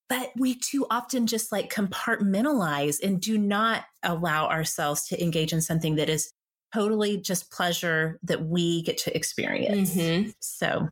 [0.09, 5.61] But we too often just like compartmentalize and do not allow ourselves to engage in
[5.61, 6.31] something that is
[6.73, 9.95] totally just pleasure that we get to experience.
[9.95, 10.31] Mm-hmm.
[10.39, 10.89] So,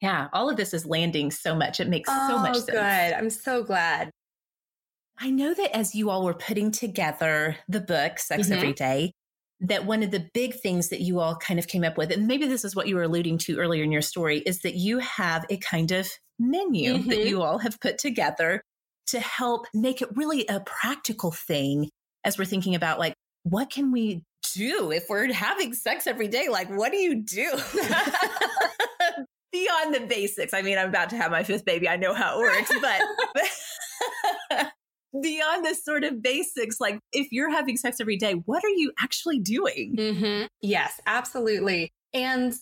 [0.00, 1.80] yeah, all of this is landing so much.
[1.80, 2.66] It makes oh, so much sense.
[2.66, 2.78] Good.
[2.78, 4.10] I'm so glad.
[5.18, 8.52] I know that as you all were putting together the book, Sex mm-hmm.
[8.52, 9.12] Every Day,
[9.64, 12.26] that one of the big things that you all kind of came up with, and
[12.26, 14.98] maybe this is what you were alluding to earlier in your story, is that you
[14.98, 17.08] have a kind of menu mm-hmm.
[17.08, 18.60] that you all have put together
[19.06, 21.88] to help make it really a practical thing
[22.24, 24.22] as we're thinking about like, what can we
[24.54, 26.48] do if we're having sex every day?
[26.48, 27.50] Like, what do you do?
[29.52, 30.52] Beyond the basics.
[30.52, 31.88] I mean, I'm about to have my fifth baby.
[31.88, 33.00] I know how it works, but
[35.20, 38.92] beyond the sort of basics, like if you're having sex every day, what are you
[39.00, 39.96] actually doing?
[39.96, 40.46] Mm-hmm.
[40.60, 41.92] Yes, absolutely.
[42.12, 42.54] And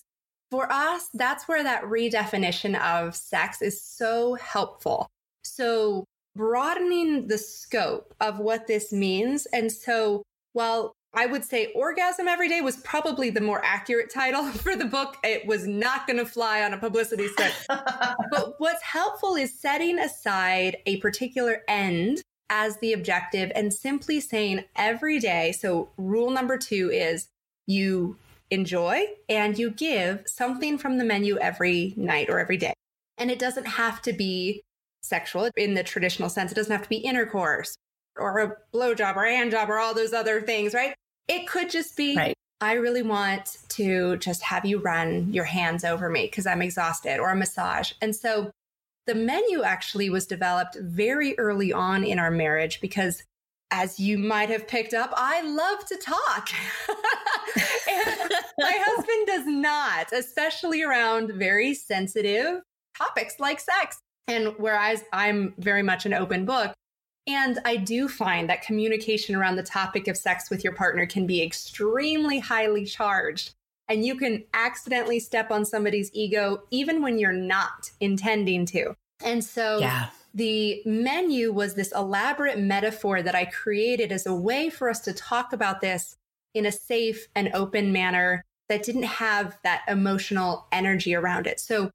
[0.51, 5.09] for us, that's where that redefinition of sex is so helpful.
[5.43, 9.47] So, broadening the scope of what this means.
[9.47, 14.45] And so, while I would say orgasm every day was probably the more accurate title
[14.53, 15.17] for the book.
[15.23, 17.55] It was not going to fly on a publicity stunt.
[18.31, 22.23] but what's helpful is setting aside a particular end
[22.55, 25.53] as the objective and simply saying every day.
[25.53, 27.29] So, rule number two is
[27.67, 28.19] you
[28.51, 32.75] enjoy and you give something from the menu every night or every day.
[33.17, 34.63] And it doesn't have to be
[35.03, 36.53] sexual in the traditional sense.
[36.53, 37.75] It doesn't have to be intercourse
[38.17, 40.95] or a blowjob or a hand job or all those other things, right?
[41.29, 42.37] It could just be, right.
[42.61, 47.19] I really want to just have you run your hands over me because I'm exhausted
[47.19, 47.93] or a massage.
[48.03, 48.51] And so
[49.07, 53.23] the menu actually was developed very early on in our marriage because
[53.73, 56.51] as you might have picked up, I love to talk.
[57.89, 62.61] and my husband does not, especially around very sensitive
[62.97, 63.99] topics like sex.
[64.29, 66.75] And whereas I'm very much an open book,
[67.27, 71.27] and I do find that communication around the topic of sex with your partner can
[71.27, 73.55] be extremely highly charged
[73.89, 78.95] and you can accidentally step on somebody's ego even when you're not intending to.
[79.25, 80.09] And so yeah.
[80.35, 85.13] the menu was this elaborate metaphor that I created as a way for us to
[85.13, 86.17] talk about this
[86.55, 91.61] in a safe and open manner that didn't have that emotional energy around it.
[91.61, 91.91] So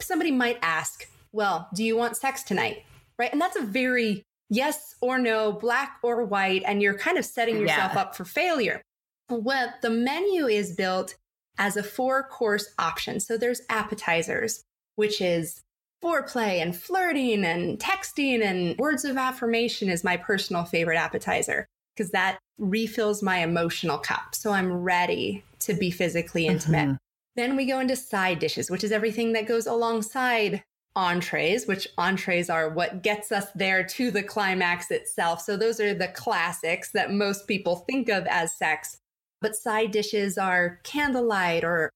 [0.00, 2.84] somebody might ask, well, do you want sex tonight?
[3.18, 3.32] Right.
[3.32, 6.62] And that's a very yes or no, black or white.
[6.66, 8.00] And you're kind of setting yourself yeah.
[8.00, 8.82] up for failure.
[9.28, 11.16] What the menu is built
[11.60, 13.20] as a four course option.
[13.20, 14.64] So there's appetizers,
[14.96, 15.60] which is
[16.02, 22.10] foreplay and flirting and texting and words of affirmation is my personal favorite appetizer because
[22.12, 24.34] that refills my emotional cup.
[24.34, 26.88] So I'm ready to be physically intimate.
[26.88, 26.96] Mm-hmm.
[27.36, 30.64] Then we go into side dishes, which is everything that goes alongside
[30.96, 35.42] entrees, which entrees are what gets us there to the climax itself.
[35.42, 38.98] So those are the classics that most people think of as sex.
[39.40, 41.90] But side dishes are candlelight or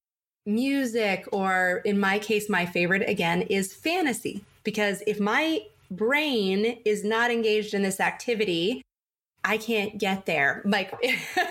[0.47, 4.45] music, or in my case, my favorite again is fantasy.
[4.63, 8.83] Because if my brain is not engaged in this activity,
[9.45, 10.63] I can't get there.
[10.65, 10.93] Like,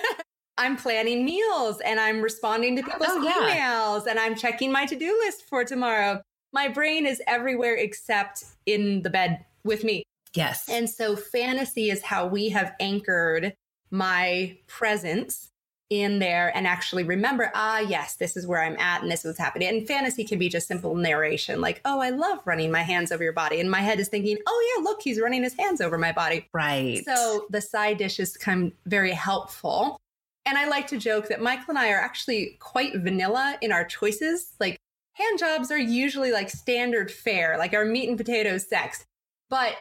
[0.58, 3.56] I'm planning meals and I'm responding to people's oh, yeah.
[3.56, 6.22] emails and I'm checking my to do list for tomorrow.
[6.52, 10.04] My brain is everywhere except in the bed with me.
[10.36, 10.68] Yes.
[10.70, 13.54] And so fantasy is how we have anchored
[13.92, 15.50] my presence
[15.90, 19.26] in there and actually remember, ah, yes, this is where I'm at and this is
[19.26, 19.68] what's happening.
[19.68, 23.24] And fantasy can be just simple narration, like, oh, I love running my hands over
[23.24, 23.60] your body.
[23.60, 26.48] And my head is thinking, oh, yeah, look, he's running his hands over my body.
[26.54, 27.04] Right.
[27.06, 30.00] So the side dishes come very helpful.
[30.46, 33.86] And I like to joke that Michael and I are actually quite vanilla in our
[33.86, 34.54] choices.
[34.60, 34.78] Like,
[35.14, 39.06] hand jobs are usually like standard fare, like our meat and potatoes sex.
[39.50, 39.76] But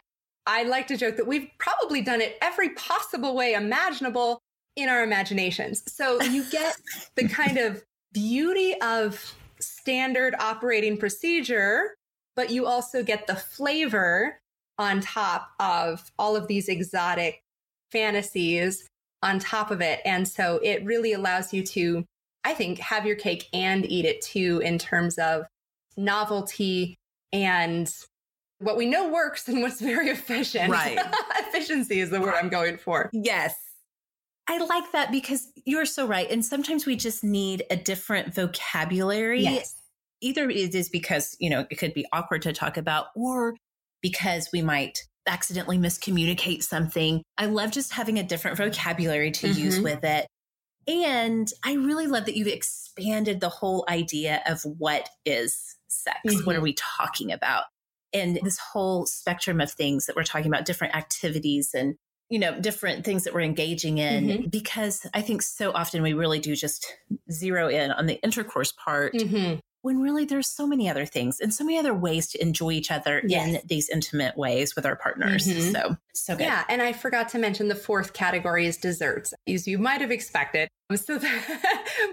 [0.45, 4.42] I like to joke that we've probably done it every possible way imaginable
[4.75, 5.83] in our imaginations.
[5.91, 6.77] So you get
[7.15, 7.83] the kind of
[8.13, 11.95] beauty of standard operating procedure,
[12.35, 14.39] but you also get the flavor
[14.77, 17.41] on top of all of these exotic
[17.91, 18.87] fantasies
[19.21, 20.01] on top of it.
[20.03, 22.03] And so it really allows you to,
[22.43, 25.45] I think, have your cake and eat it too, in terms of
[25.95, 26.97] novelty
[27.31, 27.91] and
[28.59, 30.71] what we know works and what's very efficient.
[30.71, 30.99] Right.
[31.39, 33.09] Efficiency is the word I'm going for.
[33.13, 33.55] Yes.
[34.47, 36.29] I like that because you're so right.
[36.29, 39.43] And sometimes we just need a different vocabulary.
[39.43, 39.75] Yes.
[40.21, 43.55] Either it is because, you know, it could be awkward to talk about or
[44.01, 47.23] because we might accidentally miscommunicate something.
[47.37, 49.59] I love just having a different vocabulary to mm-hmm.
[49.59, 50.27] use with it.
[50.87, 56.19] And I really love that you've expanded the whole idea of what is sex.
[56.27, 56.45] Mm-hmm.
[56.45, 56.63] What are mm-hmm.
[56.63, 57.63] we talking about?
[58.13, 61.95] And this whole spectrum of things that we're talking about, different activities and
[62.33, 64.47] you know, different things that we're engaging in mm-hmm.
[64.47, 66.91] because I think so often we really do just
[67.31, 69.59] zero in on the intercourse part mm-hmm.
[69.83, 72.89] when really there's so many other things and so many other ways to enjoy each
[72.89, 73.47] other yes.
[73.47, 75.45] in these intimate ways with our partners.
[75.45, 75.73] Mm-hmm.
[75.73, 76.45] So, so good.
[76.45, 76.63] Yeah.
[76.69, 80.67] And I forgot to mention the fourth category is desserts, as you might have expected.
[80.95, 81.19] So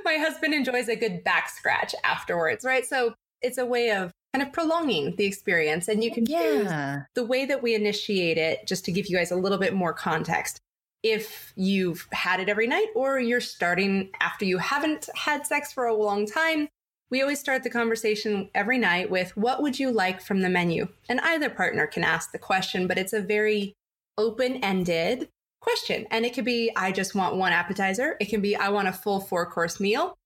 [0.04, 2.86] my husband enjoys a good back scratch afterwards, right?
[2.86, 5.88] So it's a way of kind of prolonging the experience.
[5.88, 6.52] And you can yeah.
[6.52, 9.74] use the way that we initiate it, just to give you guys a little bit
[9.74, 10.60] more context.
[11.02, 15.86] If you've had it every night or you're starting after you haven't had sex for
[15.86, 16.68] a long time,
[17.10, 20.86] we always start the conversation every night with what would you like from the menu?
[21.08, 23.74] And either partner can ask the question, but it's a very
[24.16, 25.28] open ended
[25.60, 26.06] question.
[26.10, 28.16] And it could be, I just want one appetizer.
[28.20, 30.16] It can be, I want a full four course meal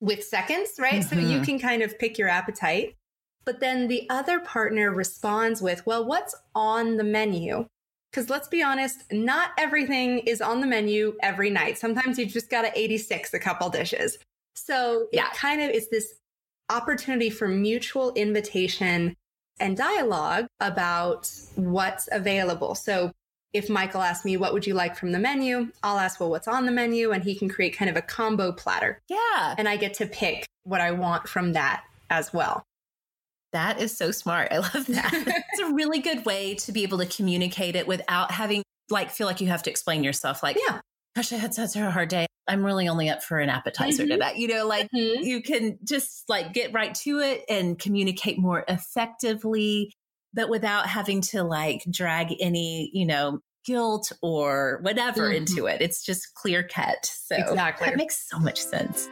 [0.00, 1.00] with seconds, right?
[1.00, 1.14] Mm-hmm.
[1.14, 1.44] So you mm-hmm.
[1.44, 2.94] can kind of pick your appetite.
[3.44, 7.66] But then the other partner responds with, well, what's on the menu?
[8.10, 11.78] Because let's be honest, not everything is on the menu every night.
[11.78, 14.18] Sometimes you've just got to 86 a couple dishes.
[14.54, 15.28] So yeah.
[15.28, 16.14] it kind of is this
[16.68, 19.16] opportunity for mutual invitation
[19.58, 22.74] and dialogue about what's available.
[22.74, 23.12] So
[23.52, 25.68] if Michael asks me, what would you like from the menu?
[25.82, 27.10] I'll ask, well, what's on the menu?
[27.10, 29.00] And he can create kind of a combo platter.
[29.08, 29.54] Yeah.
[29.58, 32.64] And I get to pick what I want from that as well.
[33.52, 34.48] That is so smart.
[34.52, 35.12] I love that.
[35.52, 39.26] it's a really good way to be able to communicate it without having like feel
[39.26, 40.42] like you have to explain yourself.
[40.42, 40.80] Like, yeah,
[41.16, 42.26] gosh, I had such a hard day.
[42.48, 44.12] I'm really only up for an appetizer mm-hmm.
[44.12, 44.32] today.
[44.36, 45.22] You know, like mm-hmm.
[45.22, 49.92] you can just like get right to it and communicate more effectively,
[50.34, 55.36] but without having to like drag any, you know, guilt or whatever mm-hmm.
[55.36, 55.80] into it.
[55.80, 57.04] It's just clear cut.
[57.04, 57.86] So exactly.
[57.88, 59.08] that makes so much sense.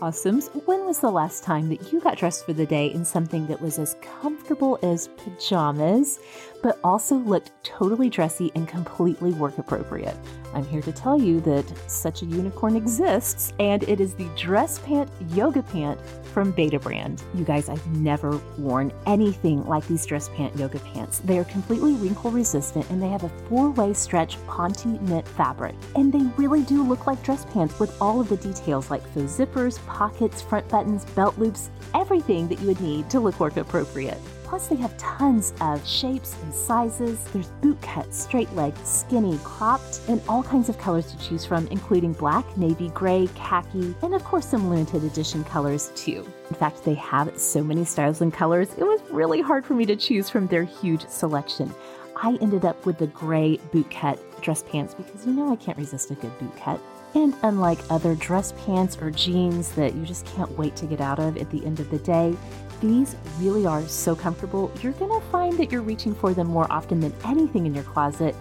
[0.00, 3.46] Awesomes, when was the last time that you got dressed for the day in something
[3.48, 6.18] that was as comfortable as pajamas,
[6.62, 10.16] but also looked totally dressy and completely work appropriate?
[10.54, 14.78] I'm here to tell you that such a unicorn exists, and it is the dress
[14.80, 16.00] pant yoga pant
[16.32, 17.22] from Betabrand.
[17.34, 21.18] You guys, I've never worn anything like these dress pant yoga pants.
[21.20, 25.74] They are completely wrinkle resistant and they have a four way stretch Ponte knit fabric.
[25.96, 29.32] And they really do look like dress pants with all of the details like faux
[29.32, 34.18] zippers, pockets, front buttons, belt loops, everything that you would need to look work appropriate.
[34.50, 37.22] Plus, they have tons of shapes and sizes.
[37.32, 41.68] There's boot cut, straight leg, skinny, cropped, and all kinds of colors to choose from,
[41.68, 46.26] including black, navy, gray, khaki, and of course, some limited edition colors too.
[46.48, 49.86] In fact, they have so many styles and colors, it was really hard for me
[49.86, 51.72] to choose from their huge selection.
[52.16, 55.78] I ended up with the gray boot cut dress pants because you know I can't
[55.78, 56.80] resist a good boot cut.
[57.14, 61.20] And unlike other dress pants or jeans that you just can't wait to get out
[61.20, 62.36] of at the end of the day,
[62.80, 67.00] these really are so comfortable, you're gonna find that you're reaching for them more often
[67.00, 68.34] than anything in your closet.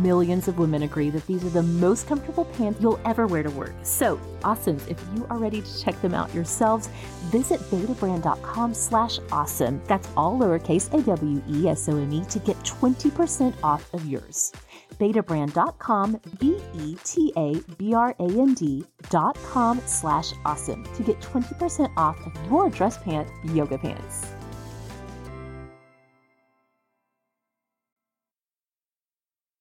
[0.00, 3.50] Millions of women agree that these are the most comfortable pants you'll ever wear to
[3.50, 3.74] work.
[3.82, 4.78] So, awesome.
[4.88, 6.88] If you are ready to check them out yourselves,
[7.30, 9.80] visit betabrand.com slash awesome.
[9.86, 14.52] That's all lowercase A-W-E-S-O-M-E to get 20% off of yours
[14.94, 22.18] betabrand.com, B T A B R A N D.com slash awesome to get 20% off
[22.26, 24.26] of your dress pant yoga pants.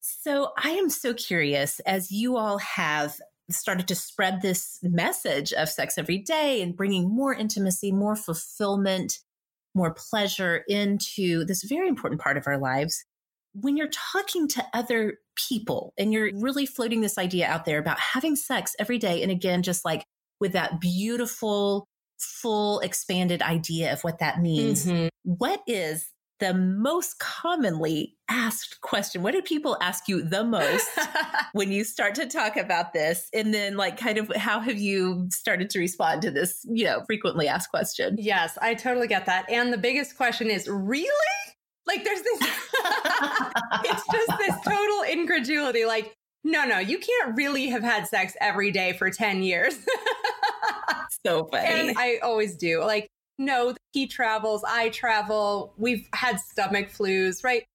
[0.02, 3.20] So I am so curious as you all have
[3.52, 9.20] started to spread this message of sex every day and bringing more intimacy, more fulfillment,
[9.76, 13.06] more pleasure into this very important part of our lives
[13.62, 18.00] when you're talking to other people and you're really floating this idea out there about
[18.00, 20.06] having sex every day, and again, just like
[20.40, 21.88] with that beautiful,
[22.20, 25.08] full, expanded idea of what that means, mm-hmm.
[25.24, 26.08] what is
[26.40, 29.24] the most commonly asked question?
[29.24, 30.88] What do people ask you the most
[31.54, 33.30] when you start to talk about this?
[33.34, 37.04] And then, like, kind of how have you started to respond to this, you know,
[37.06, 38.18] frequently asked question?
[38.20, 39.50] Yes, I totally get that.
[39.50, 41.10] And the biggest question is really?
[41.88, 42.40] Like there's this,
[43.84, 45.86] it's just this total incredulity.
[45.86, 46.14] Like,
[46.44, 49.78] no, no, you can't really have had sex every day for 10 years.
[51.26, 51.66] so funny.
[51.66, 52.82] And I always do.
[52.82, 53.08] Like,
[53.38, 55.74] no, he travels, I travel.
[55.78, 57.66] We've had stomach flus, right?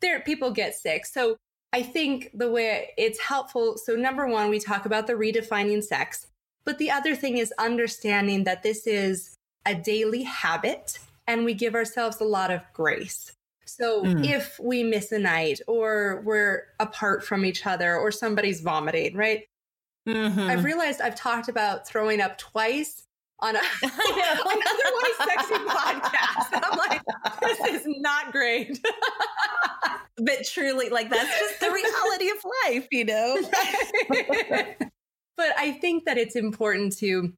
[0.00, 1.06] There, people get sick.
[1.06, 1.36] So
[1.72, 3.76] I think the way it's helpful.
[3.76, 6.26] So, number one, we talk about the redefining sex.
[6.64, 11.74] But the other thing is understanding that this is a daily habit and we give
[11.74, 13.32] ourselves a lot of grace.
[13.68, 14.24] So mm.
[14.24, 19.44] if we miss a night or we're apart from each other or somebody's vomiting, right?
[20.08, 20.40] Mm-hmm.
[20.40, 23.04] I've realized I've talked about throwing up twice
[23.40, 26.60] on a, another one sexy podcast.
[26.62, 27.02] I'm like,
[27.40, 28.78] this is not great.
[30.18, 33.38] but truly, like that's just the reality of life, you know?
[35.36, 37.32] but I think that it's important to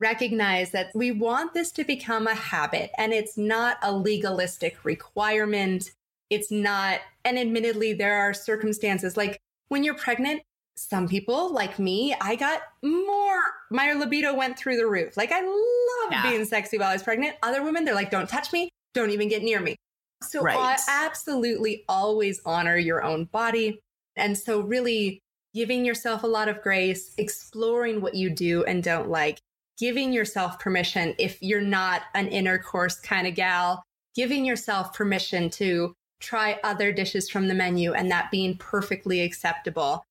[0.00, 5.92] recognize that we want this to become a habit and it's not a legalistic requirement.
[6.30, 10.42] It's not, and admittedly, there are circumstances like when you're pregnant,
[10.76, 13.38] some people like me, I got more,
[13.70, 15.16] my libido went through the roof.
[15.16, 16.30] Like I love yeah.
[16.30, 17.36] being sexy while I was pregnant.
[17.42, 19.76] Other women, they're like, don't touch me, don't even get near me.
[20.22, 20.56] So right.
[20.56, 23.80] I absolutely always honor your own body.
[24.16, 25.20] And so really
[25.54, 29.38] giving yourself a lot of grace, exploring what you do and don't like,
[29.78, 33.82] giving yourself permission if you're not an intercourse kind of gal,
[34.14, 40.04] giving yourself permission to try other dishes from the menu and that being perfectly acceptable.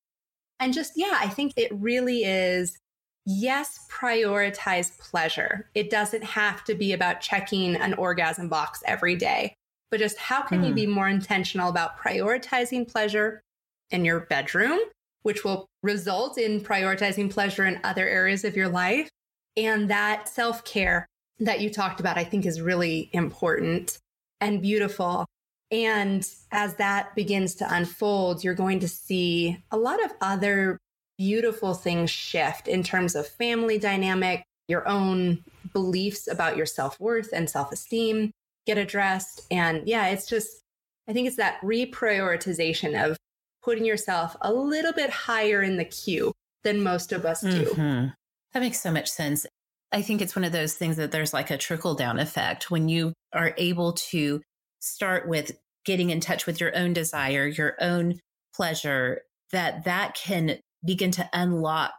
[0.59, 2.77] And just, yeah, I think it really is
[3.25, 5.69] yes, prioritize pleasure.
[5.73, 9.55] It doesn't have to be about checking an orgasm box every day,
[9.89, 10.65] but just how can mm.
[10.65, 10.75] you hmm.
[10.75, 13.41] be more intentional about prioritizing pleasure
[13.91, 14.79] in your bedroom,
[15.21, 19.09] which will result in prioritizing pleasure in other areas of your life
[19.55, 21.07] and that self care
[21.39, 23.97] that you talked about, I think is really important
[24.39, 25.25] and beautiful.
[25.71, 30.77] And as that begins to unfold, you're going to see a lot of other
[31.17, 37.29] beautiful things shift in terms of family dynamic, your own beliefs about your self worth
[37.33, 38.31] and self esteem
[38.65, 39.41] get addressed.
[39.51, 40.61] And yeah, it's just,
[41.07, 43.17] I think it's that reprioritization of
[43.63, 46.33] putting yourself a little bit higher in the queue
[46.63, 47.65] than most of us do.
[47.65, 48.07] Mm-hmm.
[48.53, 49.45] That makes so much sense.
[49.91, 52.89] I think it's one of those things that there's like a trickle down effect when
[52.89, 54.41] you are able to
[54.79, 55.51] start with
[55.85, 58.19] getting in touch with your own desire, your own
[58.55, 61.93] pleasure, that that can begin to unlock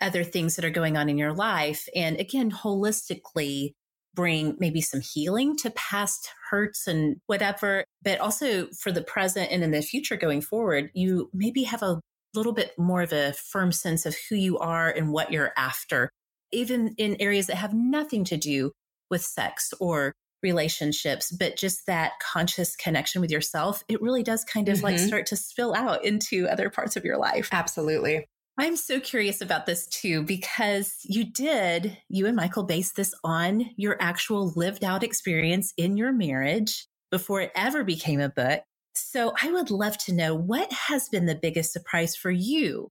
[0.00, 1.88] other things that are going on in your life.
[1.94, 3.72] And again, holistically,
[4.14, 9.62] bring maybe some healing to past hurts and whatever, but also for the present and
[9.62, 12.00] in the future going forward, you maybe have a
[12.36, 16.10] little bit more of a firm sense of who you are and what you're after,
[16.52, 18.72] even in areas that have nothing to do
[19.10, 20.12] with sex or
[20.42, 24.84] relationships, but just that conscious connection with yourself, it really does kind of mm-hmm.
[24.84, 27.48] like start to spill out into other parts of your life.
[27.52, 28.26] Absolutely.
[28.58, 33.66] I'm so curious about this too, because you did, you and Michael base this on
[33.76, 38.62] your actual lived out experience in your marriage before it ever became a book.
[38.96, 42.90] So I would love to know what has been the biggest surprise for you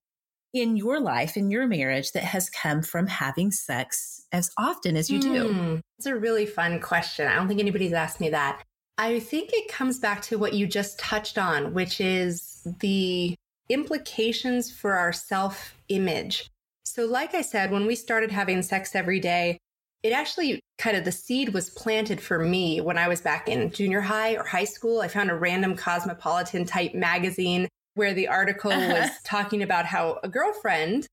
[0.54, 5.10] in your life, in your marriage, that has come from having sex as often as
[5.10, 5.52] you do?
[5.52, 7.26] Hmm, it's a really fun question.
[7.26, 8.62] I don't think anybody's asked me that.
[8.98, 13.34] I think it comes back to what you just touched on, which is the
[13.68, 16.50] implications for our self image.
[16.84, 19.58] So, like I said, when we started having sex every day,
[20.02, 23.70] it actually kind of the seed was planted for me when I was back in
[23.70, 25.00] junior high or high school.
[25.00, 28.94] I found a random cosmopolitan type magazine where the article uh-huh.
[29.00, 31.06] was talking about how a girlfriend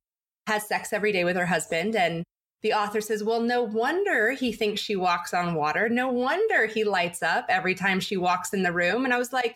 [0.47, 1.95] has sex every day with her husband.
[1.95, 2.23] And
[2.61, 5.89] the author says, Well, no wonder he thinks she walks on water.
[5.89, 9.05] No wonder he lights up every time she walks in the room.
[9.05, 9.55] And I was like,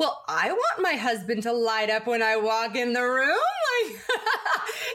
[0.00, 3.36] well, I want my husband to light up when I walk in the room.
[3.84, 3.96] Like,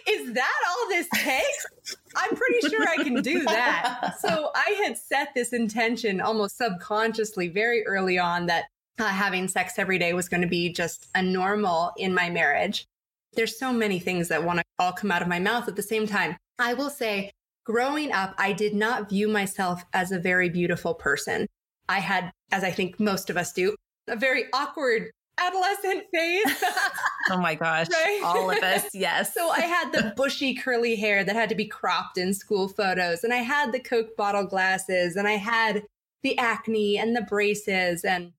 [0.10, 1.96] is that all this takes?
[2.16, 4.16] I'm pretty sure I can do that.
[4.20, 8.66] So I had set this intention almost subconsciously very early on that
[8.98, 12.88] uh, having sex every day was going to be just a normal in my marriage.
[13.34, 15.84] There's so many things that want to all come out of my mouth at the
[15.84, 16.36] same time.
[16.58, 17.30] I will say,
[17.64, 21.46] growing up, I did not view myself as a very beautiful person.
[21.88, 23.76] I had, as I think most of us do,
[24.08, 26.64] a very awkward adolescent phase.
[27.32, 27.88] oh my gosh.
[27.92, 28.22] Right?
[28.24, 29.34] All of us, yes.
[29.34, 33.24] so I had the bushy curly hair that had to be cropped in school photos,
[33.24, 35.84] and I had the Coke bottle glasses, and I had
[36.24, 38.04] the acne and the braces.
[38.04, 38.32] And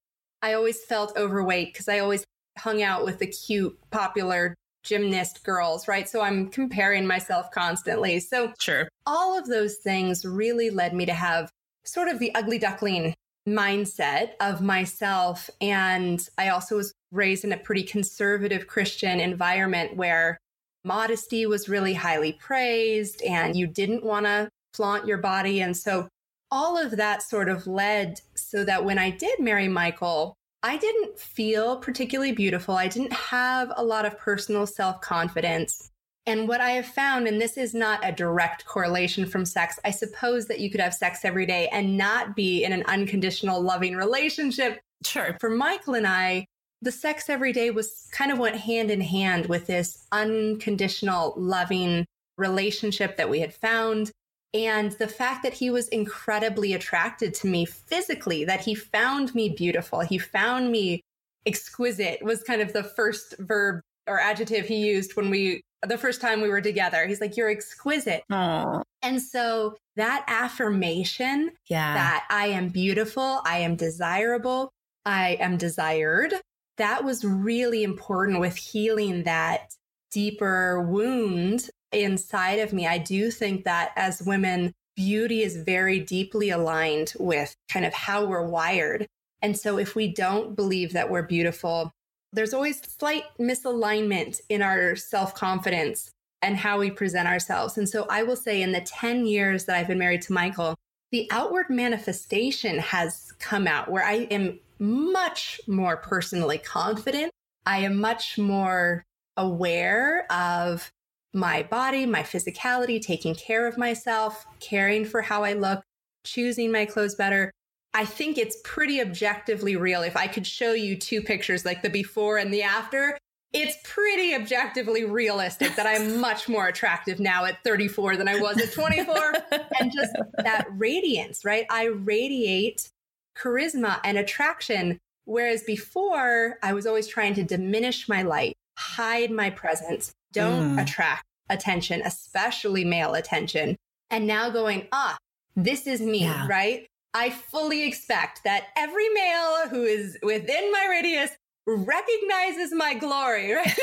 [0.42, 2.24] I always felt overweight because I always
[2.58, 6.08] hung out with the cute, popular gymnast girls, right?
[6.08, 8.20] So I'm comparing myself constantly.
[8.20, 8.88] So sure.
[9.04, 11.50] all of those things really led me to have
[11.84, 13.14] sort of the ugly duckling
[13.46, 15.48] mindset of myself.
[15.60, 20.38] And I also was raised in a pretty conservative Christian environment where
[20.84, 25.60] modesty was really highly praised and you didn't want to flaunt your body.
[25.60, 26.08] And so
[26.50, 31.18] all of that sort of led so that when I did marry Michael, I didn't
[31.18, 32.76] feel particularly beautiful.
[32.76, 35.90] I didn't have a lot of personal self confidence.
[36.26, 39.92] And what I have found, and this is not a direct correlation from sex, I
[39.92, 43.94] suppose that you could have sex every day and not be in an unconditional loving
[43.94, 44.80] relationship.
[45.04, 45.36] Sure.
[45.40, 46.46] For Michael and I,
[46.82, 52.04] the sex every day was kind of went hand in hand with this unconditional loving
[52.36, 54.10] relationship that we had found.
[54.52, 59.48] And the fact that he was incredibly attracted to me physically, that he found me
[59.50, 61.02] beautiful, he found me
[61.46, 66.20] exquisite was kind of the first verb or adjective he used when we the first
[66.20, 67.06] time we were together.
[67.06, 68.22] He's like, You're exquisite.
[68.30, 68.82] Aww.
[69.02, 71.94] And so that affirmation yeah.
[71.94, 74.72] that I am beautiful, I am desirable,
[75.04, 76.34] I am desired,
[76.76, 79.72] that was really important with healing that
[80.10, 82.86] deeper wound inside of me.
[82.86, 88.24] I do think that as women, beauty is very deeply aligned with kind of how
[88.24, 89.06] we're wired.
[89.42, 91.92] And so if we don't believe that we're beautiful,
[92.36, 96.10] there's always slight misalignment in our self confidence
[96.42, 97.78] and how we present ourselves.
[97.78, 100.76] And so I will say, in the 10 years that I've been married to Michael,
[101.10, 107.32] the outward manifestation has come out where I am much more personally confident.
[107.64, 109.02] I am much more
[109.36, 110.90] aware of
[111.32, 115.82] my body, my physicality, taking care of myself, caring for how I look,
[116.24, 117.50] choosing my clothes better.
[117.96, 120.02] I think it's pretty objectively real.
[120.02, 123.16] If I could show you two pictures, like the before and the after,
[123.54, 128.58] it's pretty objectively realistic that I'm much more attractive now at 34 than I was
[128.58, 129.32] at 24.
[129.80, 131.64] and just that radiance, right?
[131.70, 132.90] I radiate
[133.34, 134.98] charisma and attraction.
[135.24, 140.82] Whereas before, I was always trying to diminish my light, hide my presence, don't mm.
[140.82, 143.74] attract attention, especially male attention.
[144.10, 145.16] And now going, ah,
[145.56, 146.46] this is me, yeah.
[146.46, 146.86] right?
[147.14, 151.30] I fully expect that every male who is within my radius
[151.66, 153.76] recognizes my glory, right?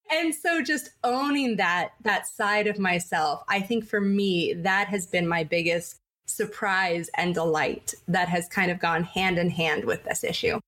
[0.10, 5.06] and so just owning that that side of myself, I think for me that has
[5.06, 10.04] been my biggest surprise and delight that has kind of gone hand in hand with
[10.04, 10.58] this issue.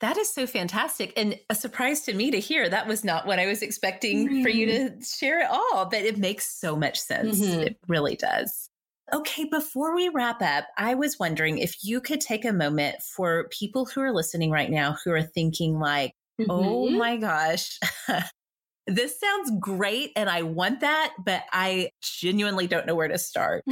[0.00, 1.12] That is so fantastic.
[1.16, 2.68] And a surprise to me to hear.
[2.68, 4.42] That was not what I was expecting mm-hmm.
[4.42, 7.40] for you to share at all, but it makes so much sense.
[7.40, 7.60] Mm-hmm.
[7.60, 8.68] It really does.
[9.12, 13.48] Okay, before we wrap up, I was wondering if you could take a moment for
[13.50, 16.52] people who are listening right now who are thinking, like, oh mm-hmm.
[16.52, 17.78] oh my gosh,
[18.86, 23.62] this sounds great and I want that, but I genuinely don't know where to start.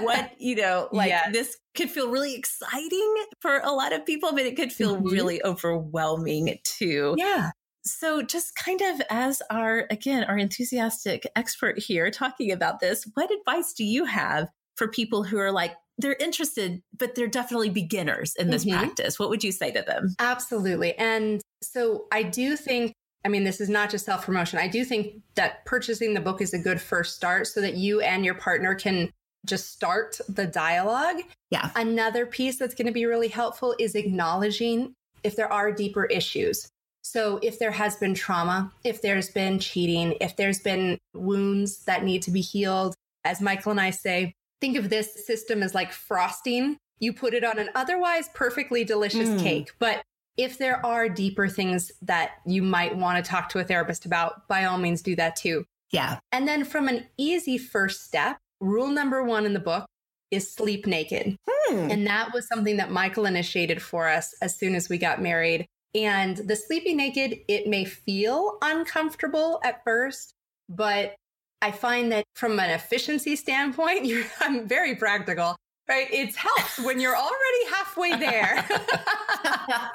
[0.00, 1.32] what, you know, like yes.
[1.32, 5.08] this could feel really exciting for a lot of people, but it could feel mm-hmm.
[5.08, 7.14] really overwhelming too.
[7.16, 7.50] Yeah.
[7.88, 13.30] So, just kind of as our, again, our enthusiastic expert here talking about this, what
[13.30, 18.34] advice do you have for people who are like, they're interested, but they're definitely beginners
[18.38, 18.78] in this mm-hmm.
[18.78, 19.18] practice?
[19.18, 20.14] What would you say to them?
[20.18, 20.94] Absolutely.
[20.96, 22.92] And so, I do think
[23.24, 24.58] I mean, this is not just self promotion.
[24.58, 28.00] I do think that purchasing the book is a good first start so that you
[28.00, 29.10] and your partner can
[29.44, 31.16] just start the dialogue.
[31.50, 31.70] Yeah.
[31.74, 36.68] Another piece that's going to be really helpful is acknowledging if there are deeper issues.
[37.02, 42.04] So, if there has been trauma, if there's been cheating, if there's been wounds that
[42.04, 42.94] need to be healed,
[43.24, 46.78] as Michael and I say, think of this system as like frosting.
[46.98, 49.40] You put it on an otherwise perfectly delicious mm.
[49.40, 50.02] cake, but
[50.36, 54.46] if there are deeper things that you might want to talk to a therapist about,
[54.48, 55.64] by all means do that too.
[55.90, 56.18] Yeah.
[56.32, 59.86] And then from an easy first step, rule number one in the book
[60.30, 61.36] is sleep naked.
[61.48, 61.90] Hmm.
[61.90, 65.66] And that was something that Michael initiated for us as soon as we got married.
[65.94, 70.34] And the sleeping naked, it may feel uncomfortable at first,
[70.68, 71.14] but
[71.60, 74.10] I find that from an efficiency standpoint,
[74.40, 75.56] I'm very practical
[75.88, 76.12] right?
[76.12, 78.68] It helps when you're already halfway there.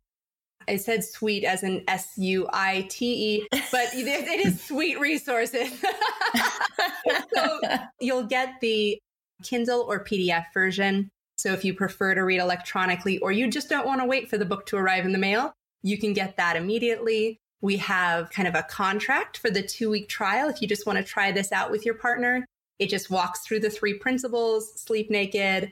[0.67, 5.69] I said sweet as an S U I T E, but it is sweet resources.
[7.33, 7.59] so
[7.99, 8.99] you'll get the
[9.43, 11.09] Kindle or PDF version.
[11.37, 14.37] So if you prefer to read electronically or you just don't want to wait for
[14.37, 15.53] the book to arrive in the mail,
[15.83, 17.37] you can get that immediately.
[17.61, 20.49] We have kind of a contract for the two week trial.
[20.49, 22.45] If you just want to try this out with your partner,
[22.80, 25.71] it just walks through the three principles sleep naked,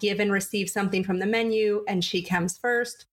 [0.00, 3.06] give and receive something from the menu, and she comes first.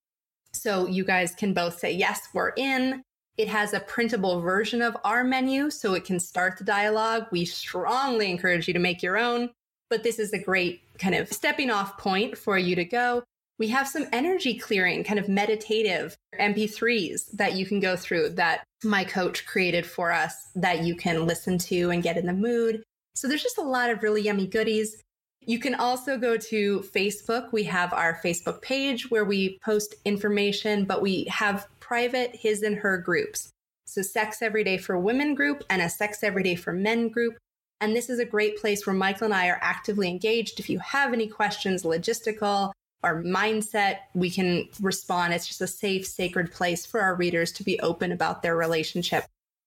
[0.52, 3.02] So you guys can both say, yes, we're in.
[3.36, 7.26] It has a printable version of our menu, so it can start the dialogue.
[7.30, 9.50] We strongly encourage you to make your own,
[9.88, 13.22] but this is a great kind of stepping off point for you to go.
[13.58, 18.64] We have some energy clearing, kind of meditative MP3s that you can go through that
[18.82, 22.82] my coach created for us that you can listen to and get in the mood.
[23.14, 25.02] So there's just a lot of really yummy goodies.
[25.40, 27.52] You can also go to Facebook.
[27.52, 32.76] We have our Facebook page where we post information, but we have private his and
[32.76, 33.50] her groups.
[33.86, 37.36] So, Sex Every Day for Women group and a Sex Every Day for Men group.
[37.80, 40.60] And this is a great place where Michael and I are actively engaged.
[40.60, 42.70] If you have any questions, logistical
[43.02, 45.32] or mindset, we can respond.
[45.32, 49.24] It's just a safe, sacred place for our readers to be open about their relationship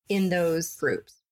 [0.08, 1.23] in those groups.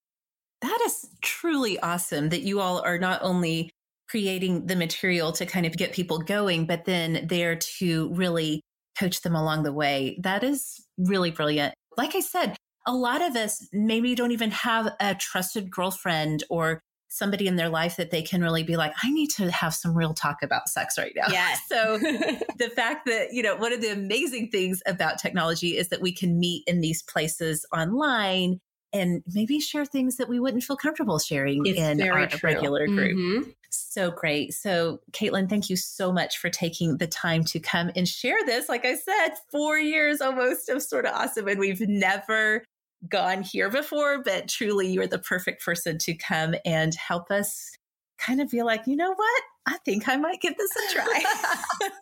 [0.61, 3.71] That is truly awesome that you all are not only
[4.09, 8.61] creating the material to kind of get people going, but then there to really
[8.99, 10.19] coach them along the way.
[10.21, 11.73] That is really brilliant.
[11.97, 16.81] Like I said, a lot of us maybe don't even have a trusted girlfriend or
[17.07, 19.95] somebody in their life that they can really be like, I need to have some
[19.95, 21.27] real talk about sex right now.
[21.31, 21.55] Yeah.
[21.67, 21.97] So
[22.57, 26.11] the fact that, you know, one of the amazing things about technology is that we
[26.13, 28.59] can meet in these places online
[28.93, 32.39] and maybe share things that we wouldn't feel comfortable sharing it's in our true.
[32.43, 33.17] regular group.
[33.17, 33.49] Mm-hmm.
[33.69, 34.53] So great.
[34.53, 38.67] So, Caitlin, thank you so much for taking the time to come and share this.
[38.67, 41.47] Like I said, four years almost of Sorta Awesome.
[41.47, 42.63] And we've never
[43.07, 47.71] gone here before, but truly, you're the perfect person to come and help us
[48.21, 49.43] kind of be like, you know what?
[49.65, 51.23] I think I might give this a try.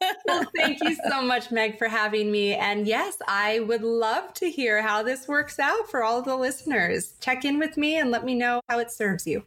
[0.27, 2.53] well, thank you so much, Meg, for having me.
[2.53, 7.13] And yes, I would love to hear how this works out for all the listeners.
[7.19, 9.43] Check in with me and let me know how it serves you.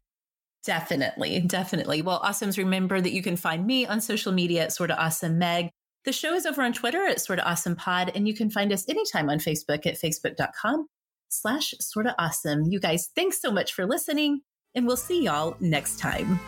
[0.64, 2.03] Definitely, definitely.
[2.03, 5.70] Well, awesomes, remember that you can find me on social media at Sorta Awesome Meg.
[6.05, 8.89] The show is over on Twitter at Sorta Awesome Pod, and you can find us
[8.89, 10.87] anytime on Facebook at facebook.com
[11.29, 12.64] slash sorta awesome.
[12.64, 14.43] You guys, thanks so much for listening,
[14.75, 16.41] and we'll see y'all next time.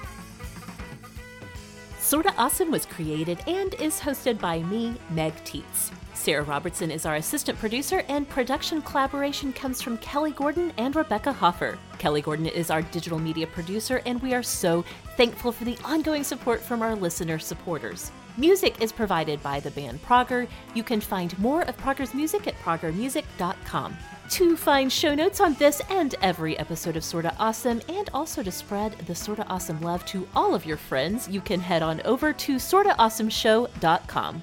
[1.98, 5.90] Sorta Awesome was created and is hosted by me, Meg Tietz.
[6.12, 11.32] Sarah Robertson is our assistant producer, and production collaboration comes from Kelly Gordon and Rebecca
[11.32, 11.78] Hoffer.
[11.98, 14.84] Kelly Gordon is our digital media producer, and we are so
[15.16, 18.10] thankful for the ongoing support from our listener supporters.
[18.36, 20.48] Music is provided by the band Prager.
[20.74, 23.96] You can find more of Prager's music at pragermusic.com.
[24.30, 28.50] To find show notes on this and every episode of Sorta Awesome, and also to
[28.50, 32.32] spread the Sorta Awesome love to all of your friends, you can head on over
[32.32, 34.42] to sortaawesomeshow.com.